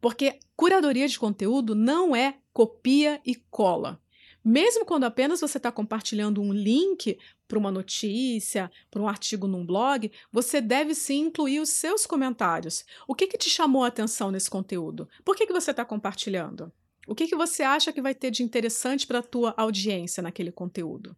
Porque 0.03 0.39
curadoria 0.55 1.09
de 1.09 1.19
conteúdo 1.19 1.75
não 1.75 2.15
é 2.15 2.37
copia 2.53 3.21
e 3.25 3.35
cola. 3.35 4.01
Mesmo 4.45 4.85
quando 4.85 5.05
apenas 5.05 5.41
você 5.41 5.57
está 5.57 5.73
compartilhando 5.73 6.43
um 6.43 6.53
link 6.53 7.19
para 7.49 7.59
uma 7.59 7.71
notícia, 7.71 8.71
para 8.91 9.01
um 9.01 9.09
artigo 9.09 9.47
num 9.47 9.65
blog, 9.65 10.13
você 10.31 10.61
deve 10.61 10.95
sim 10.95 11.21
incluir 11.21 11.61
os 11.61 11.71
seus 11.71 12.05
comentários. 12.05 12.85
O 13.09 13.15
que, 13.15 13.27
que 13.27 13.39
te 13.39 13.49
chamou 13.49 13.85
a 13.85 13.89
atenção 13.89 14.31
nesse 14.31 14.51
conteúdo? 14.51 15.09
Por 15.25 15.35
que, 15.35 15.47
que 15.47 15.53
você 15.53 15.71
está 15.71 15.83
compartilhando? 15.83 16.71
O 17.07 17.15
que, 17.15 17.27
que 17.27 17.37
você 17.37 17.63
acha 17.63 17.93
que 17.93 18.03
vai 18.03 18.15
ter 18.15 18.31
de 18.31 18.43
interessante 18.43 19.07
para 19.07 19.21
a 19.21 19.23
tua 19.23 19.55
audiência 19.57 20.23
naquele 20.23 20.53
conteúdo? 20.53 21.17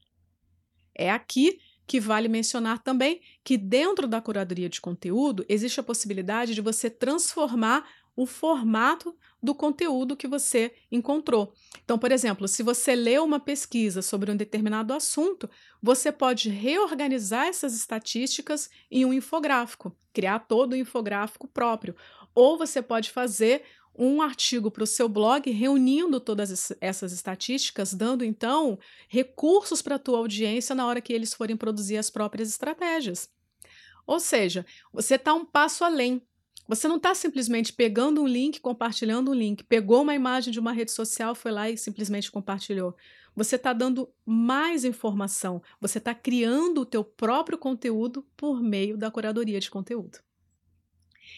É 0.94 1.10
aqui 1.10 1.58
que 1.86 2.00
vale 2.00 2.28
mencionar 2.28 2.82
também 2.82 3.20
que 3.44 3.56
dentro 3.56 4.08
da 4.08 4.20
curadoria 4.20 4.68
de 4.68 4.80
conteúdo 4.80 5.44
existe 5.48 5.78
a 5.78 5.84
possibilidade 5.84 6.54
de 6.54 6.60
você 6.60 6.90
transformar 6.90 7.88
o 8.16 8.24
formato 8.24 9.14
do 9.42 9.54
conteúdo 9.54 10.16
que 10.16 10.26
você 10.26 10.74
encontrou. 10.90 11.52
Então, 11.84 11.98
por 11.98 12.10
exemplo, 12.10 12.48
se 12.48 12.62
você 12.62 12.96
leu 12.96 13.24
uma 13.24 13.38
pesquisa 13.38 14.00
sobre 14.00 14.30
um 14.30 14.36
determinado 14.36 14.94
assunto, 14.94 15.48
você 15.82 16.10
pode 16.10 16.48
reorganizar 16.48 17.46
essas 17.46 17.76
estatísticas 17.76 18.70
em 18.90 19.04
um 19.04 19.12
infográfico, 19.12 19.94
criar 20.12 20.40
todo 20.40 20.72
o 20.72 20.76
infográfico 20.76 21.46
próprio. 21.46 21.94
Ou 22.34 22.56
você 22.56 22.80
pode 22.80 23.10
fazer 23.10 23.62
um 23.98 24.20
artigo 24.20 24.70
para 24.70 24.82
o 24.82 24.86
seu 24.86 25.08
blog 25.08 25.50
reunindo 25.50 26.20
todas 26.20 26.72
essas 26.80 27.12
estatísticas, 27.12 27.94
dando 27.94 28.24
então 28.24 28.78
recursos 29.08 29.80
para 29.80 29.96
a 29.96 29.98
tua 29.98 30.18
audiência 30.18 30.74
na 30.74 30.86
hora 30.86 31.00
que 31.00 31.12
eles 31.12 31.32
forem 31.32 31.56
produzir 31.56 31.96
as 31.96 32.10
próprias 32.10 32.48
estratégias. 32.48 33.30
Ou 34.06 34.20
seja, 34.20 34.64
você 34.92 35.16
está 35.16 35.34
um 35.34 35.44
passo 35.44 35.82
além. 35.82 36.22
Você 36.68 36.88
não 36.88 36.96
está 36.96 37.14
simplesmente 37.14 37.72
pegando 37.72 38.22
um 38.22 38.26
link, 38.26 38.60
compartilhando 38.60 39.30
um 39.30 39.34
link, 39.34 39.62
pegou 39.64 40.02
uma 40.02 40.14
imagem 40.14 40.52
de 40.52 40.58
uma 40.58 40.72
rede 40.72 40.90
social, 40.90 41.34
foi 41.34 41.52
lá 41.52 41.70
e 41.70 41.78
simplesmente 41.78 42.30
compartilhou. 42.30 42.96
Você 43.36 43.56
está 43.56 43.72
dando 43.72 44.12
mais 44.24 44.84
informação, 44.84 45.62
você 45.80 45.98
está 45.98 46.14
criando 46.14 46.80
o 46.80 46.86
teu 46.86 47.04
próprio 47.04 47.58
conteúdo 47.58 48.26
por 48.36 48.60
meio 48.62 48.96
da 48.96 49.10
curadoria 49.10 49.60
de 49.60 49.70
conteúdo. 49.70 50.25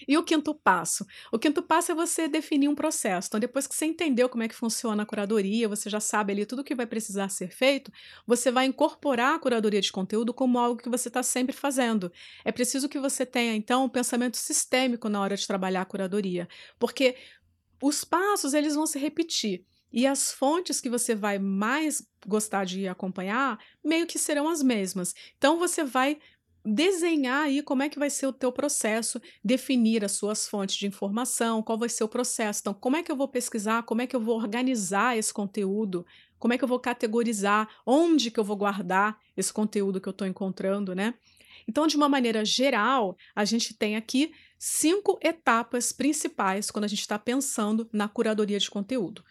E 0.07 0.17
o 0.17 0.23
quinto 0.23 0.55
passo? 0.55 1.07
O 1.33 1.39
quinto 1.39 1.63
passo 1.63 1.93
é 1.93 1.95
você 1.95 2.29
definir 2.29 2.69
um 2.69 2.75
processo. 2.75 3.29
Então, 3.29 3.41
depois 3.41 3.67
que 3.67 3.75
você 3.75 3.87
entendeu 3.87 4.29
como 4.29 4.43
é 4.43 4.49
que 4.49 4.55
funciona 4.55 5.03
a 5.03 5.07
curadoria, 5.07 5.69
você 5.69 5.89
já 5.89 6.01
sabe 6.01 6.33
ali 6.33 6.47
tudo 6.47 6.61
o 6.61 6.65
que 6.65 6.75
vai 6.75 6.87
precisar 6.87 7.29
ser 7.29 7.51
feito, 7.51 7.93
você 8.27 8.51
vai 8.51 8.67
incorporar 8.67 9.35
a 9.35 9.39
curadoria 9.39 9.81
de 9.81 9.93
conteúdo 9.93 10.33
como 10.35 10.59
algo 10.59 10.81
que 10.81 10.89
você 10.89 11.09
está 11.09 11.23
sempre 11.23 11.55
fazendo. 11.55 12.13
É 12.45 12.53
preciso 12.53 12.89
que 12.89 12.99
você 12.99 13.25
tenha, 13.25 13.55
então, 13.55 13.85
um 13.85 13.89
pensamento 13.89 14.37
sistêmico 14.37 15.09
na 15.09 15.21
hora 15.21 15.37
de 15.37 15.47
trabalhar 15.47 15.83
a 15.83 15.87
curadoria, 15.87 16.49
porque 16.79 17.17
os 17.83 18.05
passos 18.05 18.55
eles 18.55 18.75
vão 18.75 18.87
se 18.87 18.99
repetir. 18.99 19.65
E 19.91 20.07
as 20.07 20.31
fontes 20.31 20.81
que 20.81 20.91
você 20.91 21.15
vai 21.15 21.39
mais 21.39 22.07
gostar 22.27 22.65
de 22.65 22.87
acompanhar 22.87 23.59
meio 23.83 24.07
que 24.07 24.19
serão 24.19 24.49
as 24.49 24.63
mesmas. 24.63 25.15
Então 25.39 25.59
você 25.59 25.83
vai 25.83 26.19
desenhar 26.73 27.45
aí 27.45 27.63
como 27.63 27.83
é 27.83 27.89
que 27.89 27.99
vai 27.99 28.11
ser 28.11 28.27
o 28.27 28.33
teu 28.33 28.53
processo, 28.53 29.21
definir 29.43 30.05
as 30.05 30.13
suas 30.13 30.49
fontes 30.49 30.77
de 30.77 30.87
informação, 30.87 31.63
qual 31.63 31.79
vai 31.79 31.89
ser 31.89 32.05
o 32.05 32.09
processo. 32.09 32.61
Então, 32.61 32.75
como 32.75 32.97
é 32.97 33.03
que 33.03 33.11
eu 33.11 33.17
vou 33.17 33.29
pesquisar, 33.29 33.83
como 33.85 34.03
é 34.03 34.07
que 34.07 34.15
eu 34.15 34.21
vou 34.21 34.37
organizar 34.37 35.17
esse 35.17 35.33
conteúdo, 35.33 36.05
como 36.39 36.55
é 36.55 36.59
que 36.59 36.65
eu 36.65 36.69
vou 36.69 36.79
categorizar, 36.79 37.69
onde 37.87 38.31
que 38.31 38.39
eu 38.39 38.45
vou 38.45 38.57
guardar 38.57 39.19
esse 39.37 39.53
conteúdo 39.53 40.01
que 40.01 40.09
eu 40.09 40.13
estou 40.13 40.27
encontrando, 40.27 40.95
né? 40.95 41.15
Então, 41.67 41.87
de 41.87 41.97
uma 41.97 42.09
maneira 42.09 42.45
geral, 42.45 43.17
a 43.35 43.45
gente 43.45 43.75
tem 43.75 43.97
aqui 43.97 44.33
cinco 44.59 45.19
etapas 45.23 45.93
principais 45.93 46.71
quando 46.71 46.85
a 46.85 46.89
gente 46.89 47.01
está 47.01 47.19
pensando 47.19 47.89
na 47.93 48.09
curadoria 48.09 48.59
de 48.59 48.71
conteúdo. 48.71 49.23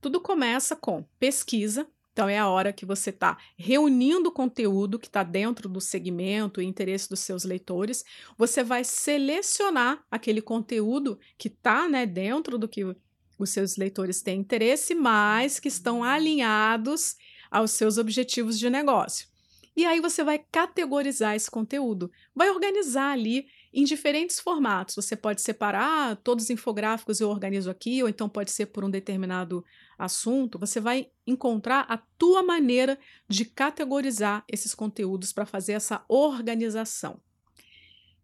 Tudo 0.00 0.20
começa 0.20 0.74
com 0.74 1.04
pesquisa, 1.18 1.86
então, 2.14 2.28
é 2.28 2.38
a 2.38 2.48
hora 2.48 2.72
que 2.72 2.86
você 2.86 3.10
está 3.10 3.36
reunindo 3.58 4.28
o 4.28 4.32
conteúdo 4.32 5.00
que 5.00 5.08
está 5.08 5.24
dentro 5.24 5.68
do 5.68 5.80
segmento 5.80 6.62
e 6.62 6.64
interesse 6.64 7.08
dos 7.08 7.18
seus 7.18 7.42
leitores. 7.42 8.04
Você 8.38 8.62
vai 8.62 8.84
selecionar 8.84 10.00
aquele 10.08 10.40
conteúdo 10.40 11.18
que 11.36 11.48
está 11.48 11.88
né, 11.88 12.06
dentro 12.06 12.56
do 12.56 12.68
que 12.68 12.84
os 13.36 13.50
seus 13.50 13.76
leitores 13.76 14.22
têm 14.22 14.38
interesse, 14.38 14.94
mas 14.94 15.58
que 15.58 15.66
estão 15.66 16.04
alinhados 16.04 17.16
aos 17.50 17.72
seus 17.72 17.98
objetivos 17.98 18.60
de 18.60 18.70
negócio. 18.70 19.26
E 19.76 19.84
aí 19.84 20.00
você 20.00 20.22
vai 20.22 20.38
categorizar 20.38 21.34
esse 21.34 21.50
conteúdo, 21.50 22.12
vai 22.32 22.48
organizar 22.48 23.10
ali 23.10 23.48
em 23.74 23.84
diferentes 23.84 24.38
formatos. 24.38 24.94
Você 24.94 25.16
pode 25.16 25.42
separar 25.42 26.12
ah, 26.12 26.16
todos 26.16 26.44
os 26.44 26.50
infográficos 26.50 27.20
eu 27.20 27.28
organizo 27.28 27.68
aqui, 27.68 28.02
ou 28.02 28.08
então 28.08 28.28
pode 28.28 28.52
ser 28.52 28.66
por 28.66 28.84
um 28.84 28.90
determinado 28.90 29.64
assunto. 29.98 30.58
Você 30.58 30.80
vai 30.80 31.08
encontrar 31.26 31.84
a 31.88 31.98
tua 32.16 32.42
maneira 32.42 32.98
de 33.28 33.44
categorizar 33.44 34.44
esses 34.48 34.74
conteúdos 34.74 35.32
para 35.32 35.44
fazer 35.44 35.72
essa 35.72 36.04
organização. 36.08 37.20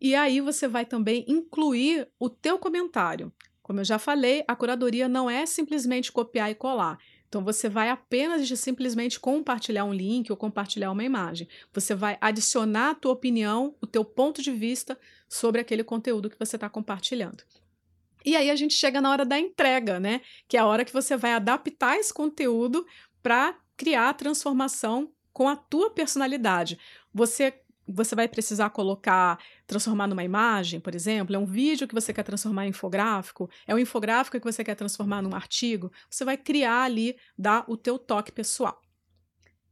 E 0.01 0.15
aí 0.15 0.41
você 0.41 0.69
vai 0.69 0.87
também 0.87 1.25
incluir 1.29 2.09
o 2.19 2.31
teu 2.31 2.59
comentário. 2.59 3.33
Como 3.63 3.81
eu 3.81 3.85
já 3.85 3.99
falei, 3.99 4.45
a 4.49 4.57
curadoria 4.57 5.09
não 5.09 5.29
é 5.29 5.45
simplesmente 5.47 6.11
copiar 6.11 6.51
e 6.51 6.55
colar. 6.55 6.99
Então 7.29 7.45
você 7.45 7.69
vai 7.69 7.89
apenas 7.89 8.49
de 8.49 8.57
simplesmente 8.57 9.21
compartilhar 9.21 9.85
um 9.85 9.93
link 9.93 10.31
ou 10.31 10.37
compartilhar 10.37 10.91
uma 10.91 11.05
imagem. 11.05 11.47
Você 11.73 11.95
vai 11.95 12.19
adicionar 12.21 12.91
a 12.91 12.95
tua 12.95 13.13
opinião, 13.13 13.77
o 13.81 13.87
teu 13.87 14.05
ponto 14.05 14.43
de 14.43 14.51
vista 14.51 14.99
sobre 15.31 15.61
aquele 15.61 15.85
conteúdo 15.85 16.29
que 16.29 16.38
você 16.38 16.57
está 16.57 16.69
compartilhando. 16.69 17.45
E 18.25 18.37
aí 18.37 18.51
a 18.51 18.57
gente 18.57 18.75
chega 18.75 19.01
na 19.01 19.11
hora 19.11 19.25
da 19.25 19.38
entrega, 19.38 20.01
né? 20.01 20.21
Que 20.49 20.57
é 20.57 20.61
a 20.61 20.66
hora 20.66 20.85
que 20.85 20.93
você 20.93 21.16
vai 21.16 21.33
adaptar 21.33 21.97
esse 21.97 22.12
conteúdo 22.12 22.85
para 23.23 23.57
criar 23.77 24.11
a 24.11 24.14
transformação 24.14 25.12
com 25.33 25.49
a 25.49 25.57
tua 25.57 25.88
personalidade. 25.90 26.79
Você 27.14 27.55
você 27.93 28.14
vai 28.14 28.29
precisar 28.29 28.71
colocar, 28.71 29.37
transformar 29.66 30.07
numa 30.07 30.23
imagem, 30.23 30.79
por 30.79 30.95
exemplo, 30.95 31.35
é 31.35 31.38
um 31.38 31.45
vídeo 31.45 31.88
que 31.88 31.95
você 31.95 32.12
quer 32.12 32.23
transformar 32.23 32.64
em 32.64 32.69
infográfico, 32.69 33.51
é 33.66 33.75
um 33.75 33.81
infográfico 33.81 34.38
que 34.38 34.45
você 34.45 34.62
quer 34.62 34.77
transformar 34.77 35.21
num 35.21 35.35
artigo, 35.35 35.90
você 36.09 36.25
vai 36.25 36.37
criar 36.37 36.83
ali, 36.83 37.16
dar 37.37 37.64
o 37.66 37.77
teu 37.77 37.99
toque 37.99 38.31
pessoal. 38.31 38.81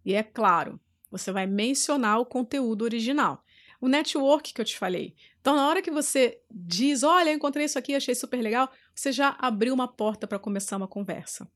E 0.05 0.15
é 0.15 0.23
claro, 0.25 0.81
você 1.09 1.31
vai 1.31 1.47
mencionar 1.47 2.19
o 2.19 2.27
conteúdo 2.27 2.83
original. 2.83 3.45
O 3.81 3.89
network 3.89 4.53
que 4.53 4.61
eu 4.61 4.65
te 4.65 4.77
falei. 4.77 5.15
Então, 5.49 5.57
na 5.57 5.67
hora 5.67 5.81
que 5.81 5.91
você 5.91 6.43
diz, 6.51 7.03
olha, 7.03 7.31
eu 7.31 7.35
encontrei 7.35 7.65
isso 7.65 7.79
aqui, 7.79 7.95
achei 7.95 8.15
super 8.15 8.39
legal, 8.43 8.71
você 8.95 9.11
já 9.11 9.35
abriu 9.39 9.73
uma 9.73 9.89
porta 9.89 10.27
para 10.27 10.39
começar 10.39 10.77
uma 10.77 10.87
conversa. 10.87 11.51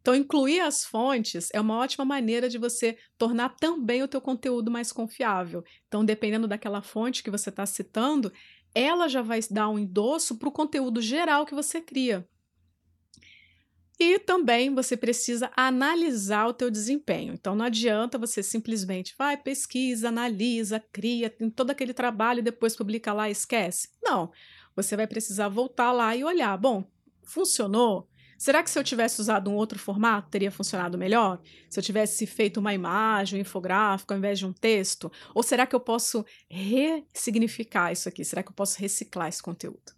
Então, 0.00 0.12
incluir 0.12 0.58
as 0.58 0.84
fontes 0.84 1.48
é 1.52 1.60
uma 1.60 1.78
ótima 1.78 2.04
maneira 2.04 2.48
de 2.48 2.58
você 2.58 2.98
tornar 3.16 3.50
também 3.50 4.02
o 4.02 4.08
teu 4.08 4.20
conteúdo 4.20 4.72
mais 4.72 4.90
confiável. 4.90 5.62
Então, 5.86 6.04
dependendo 6.04 6.48
daquela 6.48 6.82
fonte 6.82 7.22
que 7.22 7.30
você 7.30 7.48
está 7.48 7.64
citando, 7.64 8.32
ela 8.74 9.06
já 9.06 9.22
vai 9.22 9.38
dar 9.48 9.68
um 9.68 9.78
endosso 9.78 10.36
para 10.36 10.48
o 10.48 10.52
conteúdo 10.52 11.00
geral 11.00 11.46
que 11.46 11.54
você 11.54 11.80
cria. 11.80 12.28
E 14.04 14.18
também 14.18 14.74
você 14.74 14.96
precisa 14.96 15.48
analisar 15.56 16.48
o 16.48 16.52
teu 16.52 16.68
desempenho. 16.68 17.34
Então 17.34 17.54
não 17.54 17.64
adianta 17.64 18.18
você 18.18 18.42
simplesmente 18.42 19.14
vai, 19.16 19.36
pesquisa, 19.36 20.08
analisa, 20.08 20.82
cria, 20.92 21.30
tem 21.30 21.48
todo 21.48 21.70
aquele 21.70 21.94
trabalho 21.94 22.40
e 22.40 22.42
depois 22.42 22.74
publica 22.74 23.12
lá 23.12 23.28
e 23.28 23.32
esquece. 23.32 23.90
Não. 24.02 24.32
você 24.74 24.96
vai 24.96 25.06
precisar 25.06 25.48
voltar 25.48 25.92
lá 25.92 26.16
e 26.16 26.24
olhar. 26.24 26.56
Bom, 26.58 26.84
funcionou? 27.22 28.08
Será 28.36 28.60
que 28.60 28.70
se 28.70 28.76
eu 28.76 28.82
tivesse 28.82 29.20
usado 29.20 29.48
um 29.48 29.54
outro 29.54 29.78
formato 29.78 30.30
teria 30.30 30.50
funcionado 30.50 30.98
melhor? 30.98 31.40
Se 31.70 31.78
eu 31.78 31.84
tivesse 31.84 32.26
feito 32.26 32.58
uma 32.58 32.74
imagem, 32.74 33.38
um 33.38 33.42
infográfico 33.42 34.12
ao 34.12 34.18
invés 34.18 34.36
de 34.36 34.44
um 34.44 34.52
texto? 34.52 35.12
Ou 35.32 35.44
será 35.44 35.64
que 35.64 35.76
eu 35.76 35.80
posso 35.80 36.26
ressignificar 36.50 37.92
isso 37.92 38.08
aqui? 38.08 38.24
Será 38.24 38.42
que 38.42 38.48
eu 38.48 38.54
posso 38.54 38.80
reciclar 38.80 39.28
esse 39.28 39.40
conteúdo? 39.40 39.92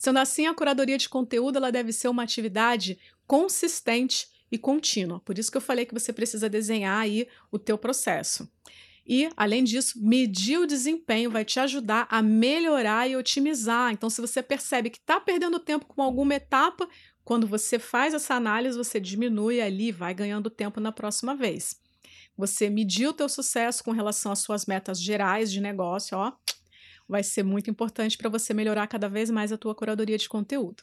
Sendo 0.00 0.18
assim, 0.18 0.46
a 0.46 0.54
curadoria 0.54 0.96
de 0.96 1.10
conteúdo 1.10 1.58
ela 1.58 1.70
deve 1.70 1.92
ser 1.92 2.08
uma 2.08 2.22
atividade 2.22 2.98
consistente 3.30 4.26
e 4.50 4.58
contínua. 4.58 5.20
Por 5.20 5.38
isso 5.38 5.52
que 5.52 5.56
eu 5.56 5.60
falei 5.60 5.86
que 5.86 5.94
você 5.94 6.12
precisa 6.12 6.50
desenhar 6.50 7.00
aí 7.00 7.28
o 7.52 7.60
teu 7.60 7.78
processo. 7.78 8.50
E, 9.06 9.30
além 9.36 9.62
disso, 9.62 10.04
medir 10.04 10.58
o 10.58 10.66
desempenho 10.66 11.30
vai 11.30 11.44
te 11.44 11.60
ajudar 11.60 12.08
a 12.10 12.20
melhorar 12.20 13.08
e 13.08 13.14
otimizar. 13.14 13.92
Então, 13.92 14.10
se 14.10 14.20
você 14.20 14.42
percebe 14.42 14.90
que 14.90 14.98
está 14.98 15.20
perdendo 15.20 15.60
tempo 15.60 15.86
com 15.86 16.02
alguma 16.02 16.34
etapa, 16.34 16.88
quando 17.22 17.46
você 17.46 17.78
faz 17.78 18.14
essa 18.14 18.34
análise, 18.34 18.76
você 18.76 18.98
diminui 18.98 19.60
ali, 19.60 19.92
vai 19.92 20.12
ganhando 20.12 20.50
tempo 20.50 20.80
na 20.80 20.90
próxima 20.90 21.36
vez. 21.36 21.80
Você 22.36 22.68
medir 22.68 23.06
o 23.06 23.12
teu 23.12 23.28
sucesso 23.28 23.84
com 23.84 23.92
relação 23.92 24.32
às 24.32 24.40
suas 24.40 24.66
metas 24.66 25.00
gerais 25.00 25.52
de 25.52 25.60
negócio, 25.60 26.18
ó, 26.18 26.32
vai 27.08 27.22
ser 27.22 27.44
muito 27.44 27.70
importante 27.70 28.18
para 28.18 28.28
você 28.28 28.52
melhorar 28.52 28.88
cada 28.88 29.08
vez 29.08 29.30
mais 29.30 29.52
a 29.52 29.56
tua 29.56 29.74
curadoria 29.74 30.18
de 30.18 30.28
conteúdo. 30.28 30.82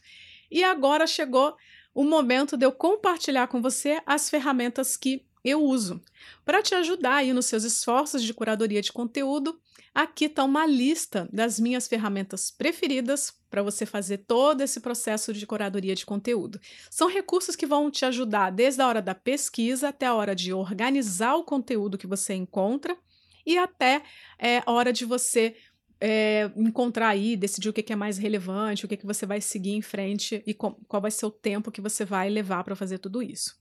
E 0.50 0.64
agora 0.64 1.06
chegou 1.06 1.58
o 1.98 2.04
momento 2.04 2.56
de 2.56 2.64
eu 2.64 2.72
compartilhar 2.72 3.48
com 3.48 3.60
você 3.60 4.00
as 4.06 4.30
ferramentas 4.30 4.96
que 4.96 5.26
eu 5.44 5.64
uso. 5.64 6.00
Para 6.46 6.62
te 6.62 6.76
ajudar 6.76 7.16
aí 7.16 7.34
nos 7.34 7.48
seus 7.48 7.64
esforços 7.64 8.22
de 8.22 8.36
curadoria 8.36 8.84
de 8.84 8.94
conteúdo, 8.94 9.60
aqui 9.96 10.26
está 10.26 10.44
uma 10.44 10.64
lista 10.68 11.28
das 11.34 11.60
minhas 11.60 11.88
ferramentas 11.88 12.52
preferidas 12.52 13.34
para 13.50 13.64
você 13.64 13.84
fazer 13.84 14.20
todo 14.20 14.62
esse 14.62 14.80
processo 14.80 15.34
de 15.34 15.48
curadoria 15.48 15.96
de 15.96 16.06
conteúdo. 16.06 16.62
São 16.88 17.10
recursos 17.10 17.56
que 17.56 17.66
vão 17.66 17.90
te 17.90 18.06
ajudar 18.06 18.52
desde 18.52 18.80
a 18.80 18.88
hora 18.88 19.02
da 19.02 19.16
pesquisa 19.16 19.90
até 19.90 20.06
a 20.06 20.14
hora 20.14 20.36
de 20.36 20.54
organizar 20.54 21.34
o 21.34 21.44
conteúdo 21.44 21.98
que 21.98 22.06
você 22.06 22.36
encontra 22.36 22.96
e 23.44 23.58
até 23.58 24.04
é, 24.38 24.62
a 24.64 24.72
hora 24.72 24.94
de 24.94 25.04
você 25.04 25.56
é, 26.00 26.52
encontrar 26.56 27.10
aí, 27.10 27.36
decidir 27.36 27.70
o 27.70 27.74
que, 27.74 27.84
que 27.84 27.94
é 27.94 27.96
mais 27.96 28.18
relevante, 28.18 28.86
o 28.86 28.88
que, 28.88 28.98
que 28.98 29.06
você 29.06 29.26
vai 29.26 29.42
seguir 29.42 29.72
em 29.72 29.82
frente 29.82 30.44
e 30.46 30.54
com, 30.54 30.74
qual 30.88 31.02
vai 31.02 31.12
ser 31.12 31.26
o 31.26 31.32
tempo 31.32 31.72
que 31.72 31.82
você 31.82 32.06
vai 32.06 32.30
levar 32.30 32.64
para 32.64 32.76
fazer 32.76 33.00
tudo 33.00 33.22
isso. 33.22 33.56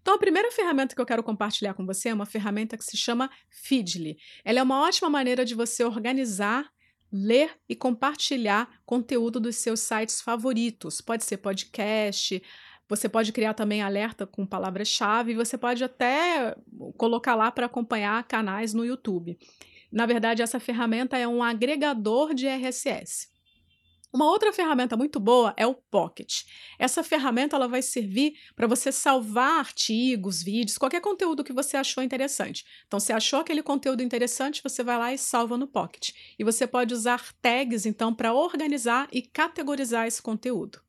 Então, 0.00 0.14
a 0.14 0.18
primeira 0.18 0.50
ferramenta 0.50 0.94
que 0.94 1.00
eu 1.00 1.06
quero 1.06 1.22
compartilhar 1.22 1.72
com 1.72 1.86
você 1.86 2.10
é 2.10 2.14
uma 2.14 2.26
ferramenta 2.26 2.76
que 2.76 2.84
se 2.84 2.96
chama 2.96 3.30
Feedly. 3.48 4.18
Ela 4.44 4.58
é 4.58 4.62
uma 4.62 4.82
ótima 4.82 5.08
maneira 5.08 5.46
de 5.46 5.54
você 5.54 5.82
organizar, 5.82 6.70
ler 7.10 7.50
e 7.66 7.74
compartilhar 7.74 8.68
conteúdo 8.84 9.40
dos 9.40 9.56
seus 9.56 9.80
sites 9.80 10.20
favoritos. 10.20 11.00
Pode 11.00 11.24
ser 11.24 11.38
podcast, 11.38 12.42
você 12.88 13.08
pode 13.08 13.32
criar 13.32 13.54
também 13.54 13.80
alerta 13.80 14.26
com 14.26 14.44
palavras-chave, 14.44 15.34
você 15.34 15.56
pode 15.56 15.82
até 15.82 16.54
colocar 16.98 17.34
lá 17.34 17.50
para 17.50 17.66
acompanhar 17.66 18.22
canais 18.24 18.74
no 18.74 18.84
YouTube. 18.84 19.38
Na 19.94 20.06
verdade, 20.06 20.42
essa 20.42 20.58
ferramenta 20.58 21.16
é 21.16 21.26
um 21.28 21.40
agregador 21.40 22.34
de 22.34 22.48
RSS. 22.48 23.28
Uma 24.12 24.28
outra 24.28 24.52
ferramenta 24.52 24.96
muito 24.96 25.20
boa 25.20 25.54
é 25.56 25.64
o 25.64 25.74
Pocket. 25.74 26.42
Essa 26.80 27.04
ferramenta 27.04 27.54
ela 27.54 27.68
vai 27.68 27.80
servir 27.80 28.34
para 28.56 28.66
você 28.66 28.90
salvar 28.90 29.60
artigos, 29.60 30.42
vídeos, 30.42 30.78
qualquer 30.78 31.00
conteúdo 31.00 31.44
que 31.44 31.52
você 31.52 31.76
achou 31.76 32.02
interessante. 32.02 32.64
Então, 32.88 32.98
se 32.98 33.12
achou 33.12 33.38
aquele 33.38 33.62
conteúdo 33.62 34.02
interessante, 34.02 34.60
você 34.64 34.82
vai 34.82 34.98
lá 34.98 35.12
e 35.12 35.18
salva 35.18 35.56
no 35.56 35.68
Pocket. 35.68 36.10
E 36.36 36.42
você 36.42 36.66
pode 36.66 36.92
usar 36.92 37.32
tags, 37.40 37.86
então, 37.86 38.12
para 38.12 38.34
organizar 38.34 39.06
e 39.12 39.22
categorizar 39.22 40.08
esse 40.08 40.20
conteúdo. 40.20 40.80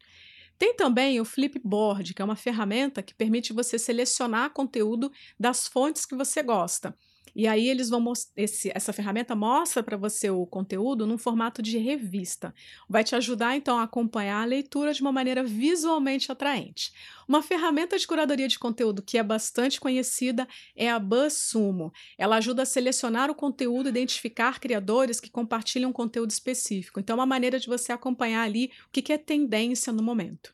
Tem 0.57 0.75
também 0.75 1.21
o 1.21 1.25
Flipboard, 1.25 2.11
que 2.13 2.21
é 2.23 2.25
uma 2.25 2.35
ferramenta 2.35 3.03
que 3.03 3.13
permite 3.13 3.53
você 3.53 3.77
selecionar 3.77 4.49
conteúdo 4.49 5.11
das 5.39 5.67
fontes 5.67 6.07
que 6.07 6.15
você 6.15 6.41
gosta. 6.41 6.95
E 7.35 7.47
aí 7.47 7.67
eles 7.67 7.89
vão 7.89 8.13
esse, 8.37 8.71
essa 8.73 8.93
ferramenta 8.93 9.35
mostra 9.35 9.83
para 9.83 9.97
você 9.97 10.29
o 10.29 10.45
conteúdo 10.45 11.05
num 11.05 11.17
formato 11.17 11.61
de 11.61 11.77
revista. 11.77 12.53
Vai 12.87 13.03
te 13.03 13.15
ajudar 13.15 13.57
então 13.57 13.77
a 13.77 13.83
acompanhar 13.83 14.41
a 14.41 14.45
leitura 14.45 14.93
de 14.93 15.01
uma 15.01 15.11
maneira 15.11 15.43
visualmente 15.43 16.31
atraente. 16.31 16.93
Uma 17.27 17.41
ferramenta 17.41 17.97
de 17.97 18.07
curadoria 18.07 18.47
de 18.47 18.57
conteúdo 18.57 19.01
que 19.01 19.17
é 19.17 19.23
bastante 19.23 19.81
conhecida 19.81 20.47
é 20.75 20.89
a 20.89 20.97
BuzzSumo. 20.97 21.91
Ela 22.17 22.37
ajuda 22.37 22.61
a 22.61 22.65
selecionar 22.65 23.29
o 23.29 23.35
conteúdo 23.35 23.87
e 23.87 23.89
identificar 23.89 24.59
criadores 24.59 25.19
que 25.19 25.29
compartilham 25.29 25.91
conteúdo 25.91 26.31
específico. 26.31 26.99
Então, 26.99 27.15
é 27.15 27.19
uma 27.19 27.25
maneira 27.25 27.59
de 27.59 27.67
você 27.67 27.91
acompanhar 27.91 28.43
ali 28.43 28.71
o 28.87 28.91
que 28.91 29.11
é 29.11 29.17
tendência 29.17 29.91
no 29.91 30.03
momento. 30.03 30.53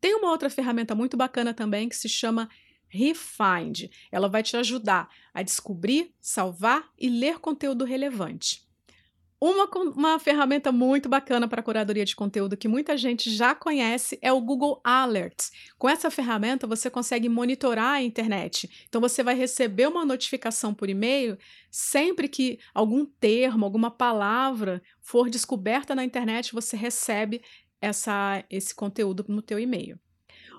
Tem 0.00 0.14
uma 0.14 0.30
outra 0.30 0.50
ferramenta 0.50 0.94
muito 0.94 1.16
bacana 1.16 1.54
também 1.54 1.88
que 1.88 1.96
se 1.96 2.08
chama 2.08 2.48
Refind. 2.88 3.90
Ela 4.10 4.28
vai 4.28 4.42
te 4.42 4.56
ajudar 4.56 5.08
a 5.32 5.42
descobrir, 5.42 6.14
salvar 6.20 6.90
e 6.98 7.08
ler 7.08 7.38
conteúdo 7.38 7.84
relevante. 7.84 8.66
Uma, 9.38 9.66
uma 9.94 10.18
ferramenta 10.18 10.72
muito 10.72 11.10
bacana 11.10 11.46
para 11.46 11.62
curadoria 11.62 12.06
de 12.06 12.16
conteúdo 12.16 12.56
que 12.56 12.66
muita 12.66 12.96
gente 12.96 13.30
já 13.30 13.54
conhece 13.54 14.18
é 14.22 14.32
o 14.32 14.40
Google 14.40 14.80
Alerts. 14.82 15.52
Com 15.76 15.88
essa 15.88 16.10
ferramenta, 16.10 16.66
você 16.66 16.88
consegue 16.88 17.28
monitorar 17.28 17.96
a 17.96 18.02
internet. 18.02 18.86
Então, 18.88 18.98
você 18.98 19.22
vai 19.22 19.34
receber 19.34 19.88
uma 19.88 20.06
notificação 20.06 20.72
por 20.72 20.88
e-mail 20.88 21.36
sempre 21.70 22.28
que 22.28 22.58
algum 22.72 23.04
termo, 23.04 23.66
alguma 23.66 23.90
palavra 23.90 24.82
for 25.02 25.28
descoberta 25.28 25.94
na 25.94 26.02
internet, 26.02 26.54
você 26.54 26.74
recebe 26.74 27.42
essa, 27.78 28.42
esse 28.48 28.74
conteúdo 28.74 29.22
no 29.28 29.42
teu 29.42 29.58
e-mail. 29.58 30.00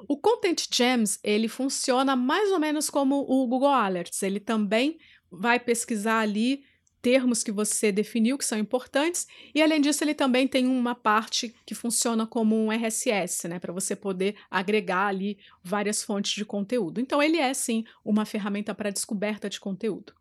O 0.07 0.17
Content 0.17 0.67
Gems, 0.71 1.19
ele 1.23 1.47
funciona 1.47 2.15
mais 2.15 2.51
ou 2.51 2.59
menos 2.59 2.89
como 2.89 3.25
o 3.27 3.47
Google 3.47 3.69
Alerts. 3.69 4.21
Ele 4.21 4.39
também 4.39 4.97
vai 5.31 5.59
pesquisar 5.59 6.19
ali 6.19 6.63
termos 7.01 7.43
que 7.43 7.51
você 7.51 7.91
definiu 7.91 8.37
que 8.37 8.43
são 8.43 8.57
importantes, 8.57 9.27
e 9.55 9.61
além 9.61 9.79
disso, 9.79 10.03
ele 10.03 10.13
também 10.13 10.47
tem 10.47 10.67
uma 10.67 10.95
parte 10.95 11.55
que 11.65 11.75
funciona 11.75 12.25
como 12.27 12.55
um 12.55 12.69
RSS, 12.71 13.47
né, 13.47 13.59
para 13.59 13.71
você 13.71 13.95
poder 13.95 14.35
agregar 14.49 15.07
ali 15.07 15.37
várias 15.63 16.03
fontes 16.03 16.33
de 16.33 16.43
conteúdo. 16.43 16.99
Então, 16.99 17.21
ele 17.21 17.37
é 17.37 17.53
sim 17.53 17.85
uma 18.03 18.25
ferramenta 18.25 18.75
para 18.75 18.89
descoberta 18.89 19.49
de 19.49 19.59
conteúdo. 19.59 20.13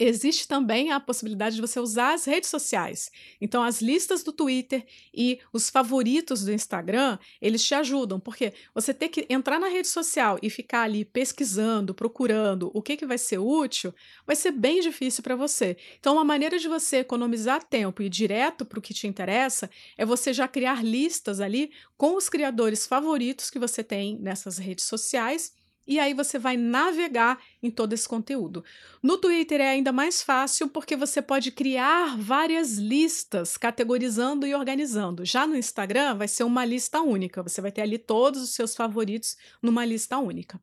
Existe 0.00 0.46
também 0.46 0.92
a 0.92 1.00
possibilidade 1.00 1.56
de 1.56 1.60
você 1.60 1.80
usar 1.80 2.14
as 2.14 2.24
redes 2.24 2.48
sociais. 2.48 3.10
Então, 3.40 3.64
as 3.64 3.82
listas 3.82 4.22
do 4.22 4.32
Twitter 4.32 4.86
e 5.12 5.40
os 5.52 5.68
favoritos 5.68 6.44
do 6.44 6.52
Instagram, 6.52 7.18
eles 7.42 7.64
te 7.64 7.74
ajudam, 7.74 8.20
porque 8.20 8.52
você 8.72 8.94
ter 8.94 9.08
que 9.08 9.26
entrar 9.28 9.58
na 9.58 9.66
rede 9.66 9.88
social 9.88 10.38
e 10.40 10.48
ficar 10.48 10.82
ali 10.82 11.04
pesquisando, 11.04 11.92
procurando 11.92 12.70
o 12.72 12.80
que, 12.80 12.96
que 12.96 13.06
vai 13.06 13.18
ser 13.18 13.38
útil, 13.38 13.92
vai 14.24 14.36
ser 14.36 14.52
bem 14.52 14.80
difícil 14.80 15.20
para 15.20 15.34
você. 15.34 15.76
Então, 15.98 16.14
uma 16.14 16.24
maneira 16.24 16.60
de 16.60 16.68
você 16.68 16.98
economizar 16.98 17.64
tempo 17.64 18.00
e 18.00 18.06
ir 18.06 18.10
direto 18.10 18.64
para 18.64 18.78
o 18.78 18.82
que 18.82 18.94
te 18.94 19.08
interessa 19.08 19.68
é 19.96 20.06
você 20.06 20.32
já 20.32 20.46
criar 20.46 20.84
listas 20.84 21.40
ali 21.40 21.72
com 21.96 22.14
os 22.14 22.28
criadores 22.28 22.86
favoritos 22.86 23.50
que 23.50 23.58
você 23.58 23.82
tem 23.82 24.16
nessas 24.20 24.58
redes 24.58 24.84
sociais 24.84 25.57
e 25.88 25.98
aí 25.98 26.12
você 26.12 26.38
vai 26.38 26.56
navegar 26.58 27.42
em 27.62 27.70
todo 27.70 27.94
esse 27.94 28.06
conteúdo. 28.06 28.62
No 29.02 29.16
Twitter 29.16 29.60
é 29.60 29.70
ainda 29.70 29.90
mais 29.90 30.22
fácil 30.22 30.68
porque 30.68 30.94
você 30.94 31.22
pode 31.22 31.50
criar 31.50 32.18
várias 32.18 32.76
listas, 32.76 33.56
categorizando 33.56 34.46
e 34.46 34.54
organizando. 34.54 35.24
Já 35.24 35.46
no 35.46 35.56
Instagram 35.56 36.14
vai 36.14 36.28
ser 36.28 36.44
uma 36.44 36.64
lista 36.64 37.00
única, 37.00 37.42
você 37.42 37.62
vai 37.62 37.72
ter 37.72 37.80
ali 37.80 37.96
todos 37.96 38.42
os 38.42 38.50
seus 38.50 38.76
favoritos 38.76 39.36
numa 39.62 39.84
lista 39.84 40.18
única. 40.18 40.60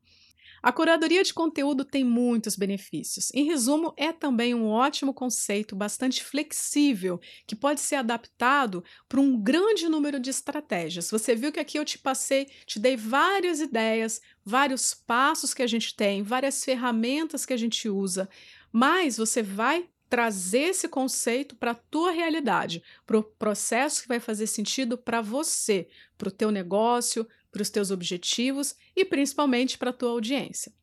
A 0.66 0.72
curadoria 0.72 1.24
de 1.24 1.32
conteúdo 1.32 1.86
tem 1.86 2.04
muitos 2.04 2.56
benefícios. 2.56 3.32
Em 3.36 3.44
resumo, 3.44 3.94
é 3.96 4.12
também 4.12 4.56
um 4.56 4.66
ótimo 4.66 5.14
conceito, 5.14 5.76
bastante 5.76 6.24
flexível, 6.24 7.22
que 7.46 7.56
pode 7.56 7.80
ser 7.80 7.98
adaptado 7.98 8.84
para 9.08 9.22
um 9.22 9.40
grande 9.40 9.88
número 9.88 10.20
de 10.20 10.32
estratégias. 10.32 11.12
Você 11.12 11.36
viu 11.36 11.52
que 11.52 11.60
aqui 11.60 11.78
eu 11.78 11.86
te 11.86 12.00
passei, 12.00 12.48
te 12.66 12.80
dei 12.80 12.98
várias 12.98 13.60
ideias, 13.60 14.20
vários 14.44 14.92
passos 14.92 15.54
que 15.54 15.62
a 15.62 15.68
gente 15.68 15.96
tem, 15.96 16.24
várias 16.24 16.66
ferramentas 16.66 17.46
que 17.46 17.54
a 17.54 17.58
gente 17.58 17.88
usa, 17.88 18.28
mas 18.72 19.18
você 19.18 19.44
vai 19.44 19.88
trazer 20.10 20.70
esse 20.70 20.88
conceito 20.88 21.56
para 21.56 21.72
a 21.72 21.76
tua 21.76 22.10
realidade, 22.10 22.82
para 23.06 23.20
o 23.20 23.24
processo 23.24 24.02
que 24.02 24.08
vai 24.08 24.20
fazer 24.20 24.48
sentido 24.48 24.98
para 24.98 25.22
você, 25.22 25.88
para 26.18 26.30
o 26.30 26.32
teu 26.32 26.50
negócio, 26.50 27.28
para 27.56 27.62
os 27.62 27.70
teus 27.70 27.90
objetivos 27.90 28.76
e 28.94 29.06
principalmente 29.06 29.78
para 29.78 29.92
a 29.92 29.94
tua 29.94 30.10
audiência. 30.10 30.74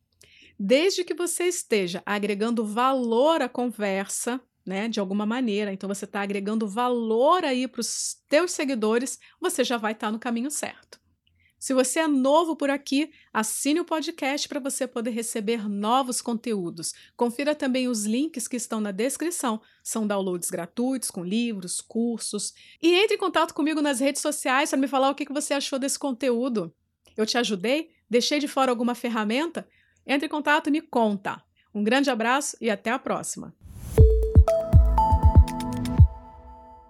Desde 0.59 1.03
que 1.03 1.13
você 1.13 1.43
esteja 1.43 2.01
agregando 2.03 2.65
valor 2.65 3.43
à 3.43 3.47
conversa, 3.47 4.41
né, 4.65 4.87
de 4.87 4.99
alguma 4.99 5.23
maneira, 5.23 5.71
então 5.71 5.87
você 5.87 6.05
está 6.05 6.21
agregando 6.21 6.67
valor 6.67 7.45
aí 7.45 7.67
para 7.67 7.79
os 7.81 8.15
teus 8.27 8.53
seguidores, 8.53 9.19
você 9.39 9.63
já 9.63 9.77
vai 9.77 9.91
estar 9.91 10.07
tá 10.07 10.11
no 10.11 10.17
caminho 10.17 10.49
certo. 10.49 10.99
Se 11.63 11.73
você 11.73 12.01
é 12.01 12.07
novo 12.09 12.57
por 12.57 12.69
aqui, 12.69 13.09
assine 13.31 13.79
o 13.79 13.85
podcast 13.85 14.49
para 14.49 14.59
você 14.59 14.85
poder 14.85 15.11
receber 15.11 15.69
novos 15.69 16.19
conteúdos. 16.21 16.93
Confira 17.15 17.55
também 17.55 17.87
os 17.87 18.03
links 18.03 18.49
que 18.49 18.57
estão 18.57 18.81
na 18.81 18.91
descrição. 18.91 19.61
São 19.81 20.05
downloads 20.05 20.49
gratuitos 20.49 21.09
com 21.09 21.23
livros, 21.23 21.79
cursos. 21.79 22.53
E 22.81 22.93
entre 22.93 23.15
em 23.15 23.17
contato 23.17 23.53
comigo 23.53 23.81
nas 23.81 24.01
redes 24.01 24.21
sociais 24.21 24.71
para 24.71 24.77
me 24.77 24.89
falar 24.89 25.09
o 25.09 25.15
que 25.15 25.31
você 25.31 25.53
achou 25.53 25.79
desse 25.79 25.97
conteúdo. 25.97 26.75
Eu 27.15 27.25
te 27.25 27.37
ajudei? 27.37 27.91
Deixei 28.09 28.39
de 28.39 28.47
fora 28.49 28.69
alguma 28.69 28.93
ferramenta? 28.93 29.65
Entre 30.05 30.25
em 30.25 30.29
contato 30.29 30.67
e 30.67 30.71
me 30.71 30.81
conta. 30.81 31.41
Um 31.73 31.81
grande 31.81 32.09
abraço 32.09 32.57
e 32.59 32.69
até 32.69 32.91
a 32.91 32.99
próxima! 32.99 33.55